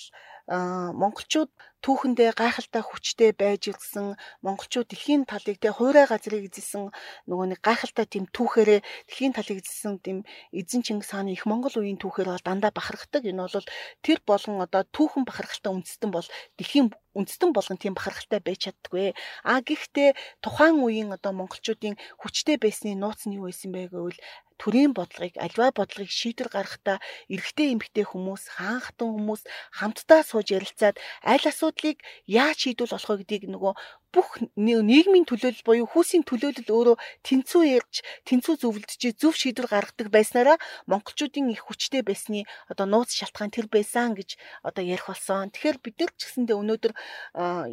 монголчууд 1.02 1.50
түүхэндээ 1.82 2.30
гайхалтай 2.38 2.82
хүчтэй 2.82 3.30
байж 3.34 3.70
ирсэн 3.70 4.14
монголчууд 4.46 4.90
дэлхийн 4.90 5.22
талыг 5.26 5.58
те 5.62 5.70
хуурай 5.74 6.06
газрыг 6.06 6.46
эзэлсэн 6.46 6.90
нөгөө 7.30 7.46
нэг 7.50 7.60
гайхалтай 7.62 8.06
тийм 8.06 8.24
түүхээрээ 8.30 8.80
дэлхийн 9.06 9.34
талыг 9.34 9.62
эзэлсэн 9.62 10.02
тийм 10.02 10.18
эзэн 10.54 10.82
Чингис 10.86 11.10
хааны 11.10 11.34
их 11.34 11.46
монгол 11.50 11.74
үеийн 11.78 11.98
түүхээр 11.98 12.30
бол 12.30 12.46
дандаа 12.46 12.70
бахархдаг. 12.74 13.22
Энэ 13.26 13.42
бол 13.46 13.70
тэр 14.02 14.18
болгон 14.26 14.62
одоо 14.62 14.82
түүхэн 14.94 15.26
бахархалтай 15.26 15.70
үндэстэн 15.74 16.10
бол 16.10 16.26
дэлхийн 16.58 16.90
үндэстэн 17.14 17.50
болгон 17.50 17.78
тийм 17.78 17.94
бахархалтай 17.94 18.40
байж 18.42 18.70
чаддгүй. 18.70 19.14
А 19.46 19.62
гэхдээ 19.62 20.14
тухайн 20.42 20.82
үеийн 20.82 21.10
одоо 21.14 21.32
монголчуудын 21.34 21.94
хүчтэй 22.22 22.58
байсны 22.58 22.98
нууц 22.98 23.26
нь 23.26 23.38
юу 23.38 23.46
байсан 23.48 23.70
бэ 23.72 23.90
гэвэл 23.90 24.18
төрийн 24.60 24.92
бодлогыг 24.96 25.36
альва 25.36 25.72
бодлогыг 25.76 26.10
шийдвэр 26.10 26.48
гаргахдаа 26.52 26.98
эрэгтэй 27.32 27.72
эмэгтэй 27.74 28.04
хүмүүс 28.08 28.42
хаан 28.56 28.80
хатан 28.84 29.08
хүмүүс 29.14 29.42
хамтдаа 29.78 30.20
сууж 30.24 30.48
ярилцаад 30.56 30.96
аль 31.32 31.46
асуудлыг 31.50 32.00
яаж 32.24 32.56
шийдвэл 32.64 32.94
болох 32.94 33.10
вэ 33.10 33.16
гэдгийг 33.20 33.44
нөгөө 33.52 33.72
бүх 34.16 34.40
нийгмийн 34.56 35.28
төлөөлөл 35.28 35.66
буюу 35.68 35.86
хүүсийн 35.92 36.24
төлөөлөл 36.24 36.72
өөрөө 36.72 36.96
тэнцүү 37.20 37.62
ярьж 37.76 38.00
тэнцүү 38.24 38.54
зөвлөдөж 38.64 39.02
зөв 39.20 39.36
шийдвэр 39.36 39.68
гаргадаг 39.68 40.08
байснараа 40.08 40.56
монголчуудын 40.88 41.52
их 41.52 41.68
хүчтэй 41.68 42.00
байсны 42.00 42.48
одоо 42.72 42.88
нууц 42.88 43.12
шалтгаан 43.12 43.52
тэр 43.52 43.68
байсан 43.68 44.16
гэж 44.16 44.40
одоо 44.64 44.80
ярих 44.80 45.12
болсон. 45.12 45.52
Тэгэхээр 45.52 45.78
бид 45.84 45.96
нар 46.00 46.12
ч 46.16 46.20
гэсэндээ 46.24 46.56
өнөөдөр 46.56 46.92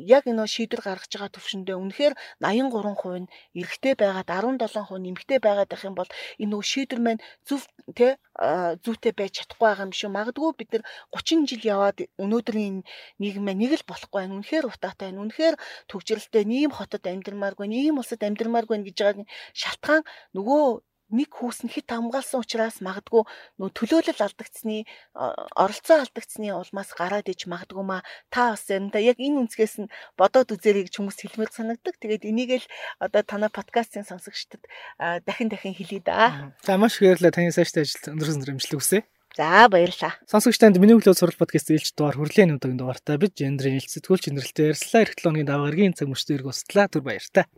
яг 0.03 0.23
энэ 0.27 0.43
шийдвэр 0.43 0.81
гаргаж 0.83 1.11
байгаа 1.15 1.31
төвшөндөө 1.31 1.75
үнэхээр 1.79 2.13
83% 2.43 3.23
нь 3.23 3.31
эрэгтэй 3.55 3.93
байгаад 3.95 4.27
17% 4.27 4.99
нь 4.99 5.09
эмэгтэй 5.15 5.39
байгаад 5.39 5.71
байх 5.71 5.83
юм 5.87 5.95
бол 5.95 6.11
энэ 6.43 6.55
шийдвэр 6.59 6.99
маань 6.99 7.23
зөв 7.47 7.63
тэ 7.95 8.19
зүйтэй 8.83 9.13
байж 9.13 9.31
чадахгүй 9.37 9.67
байгаа 9.69 9.85
юм 9.87 9.93
шүү. 9.93 10.09
Магадгүй 10.09 10.51
бид 10.57 10.69
нар 10.73 10.83
30 11.13 11.45
жил 11.49 11.63
яваад 11.63 11.97
өнөөдрийн 12.17 12.81
нийгэм 13.21 13.43
маань 13.45 13.61
нэг 13.61 13.77
л 13.77 13.85
болохгүй 13.85 14.25
байна. 14.25 14.41
Үнэхээр 14.41 14.65
утаатай 14.65 15.13
байна. 15.13 15.21
Үнэхээр 15.21 15.55
төгжрэлтэй 16.33 16.45
нэм 16.49 16.71
хотод 16.73 17.05
амьдрмааргүй, 17.05 17.67
нэм 17.69 18.01
улсад 18.01 18.25
амьдрмааргүй 18.25 18.81
гэж 18.89 18.97
байгаа 18.97 19.25
шалтгаан 19.53 20.01
нөгөө 20.33 20.81
нэг 21.13 21.29
хүүс 21.29 21.61
нь 21.61 21.69
хит 21.69 21.93
хамгаалсан 21.93 22.41
учраас 22.41 22.81
магадгүй 22.81 23.21
нөө 23.61 23.69
төлөөлөл 23.77 24.25
алдагдсны 24.25 24.89
оролцоо 25.13 26.01
алдагдсны 26.01 26.49
улмаас 26.57 26.89
гараад 26.97 27.29
иж 27.29 27.45
магадгүй 27.45 27.85
ма 27.85 28.01
та 28.33 28.57
бас 28.57 28.65
заримдаа 28.65 28.97
яг 28.97 29.21
энэ 29.21 29.45
үнцгээс 29.45 29.85
нь 29.85 29.93
бодоод 30.17 30.57
үзээрэй 30.57 30.89
гэж 30.89 30.95
хүмүүс 30.97 31.21
хэлмээр 31.21 31.51
санагдаг. 31.53 32.01
Тэгээд 32.01 32.25
энийг 32.25 32.65
л 32.65 32.67
одоо 32.97 33.21
танай 33.21 33.53
подкастын 33.53 34.09
сонсогчдод 34.09 34.65
дахин 34.97 35.53
дахин 35.53 35.77
хэлье 35.77 36.01
да. 36.01 36.49
За 36.65 36.81
маш 36.81 36.97
их 36.97 37.05
баярлалаа 37.05 37.35
таны 37.35 37.53
сайжтай 37.53 37.85
ажил 37.85 38.17
өндөр 38.17 38.33
өндөр 38.33 38.57
амжилт 38.57 38.73
хүсье. 38.81 39.05
За 39.33 39.65
баярлалаа. 39.65 40.13
Сонсогч 40.29 40.61
танд 40.61 40.77
миний 40.77 40.93
өглөө 40.93 41.17
сурал 41.17 41.33
подкаст 41.33 41.73
ээлж 41.73 41.97
дугаар 41.97 42.21
хүрлийн 42.21 42.53
өдрийн 42.53 42.77
дугаартаа 42.77 43.17
бид 43.17 43.33
гендрийн 43.33 43.81
хэлц 43.81 43.97
сэтгүүлч 43.97 44.29
өндөрлөлтөөр 44.29 44.77
ярьслаа. 44.77 45.09
7 45.09 45.25
өдрийн 45.25 45.49
даваа 45.49 45.73
гаргийн 45.73 45.97
цаг 45.97 46.13
мөчтөр 46.13 46.37
ирг 46.37 46.53
устлаа. 46.53 46.85
Түр 46.85 47.01
баяртай. 47.01 47.49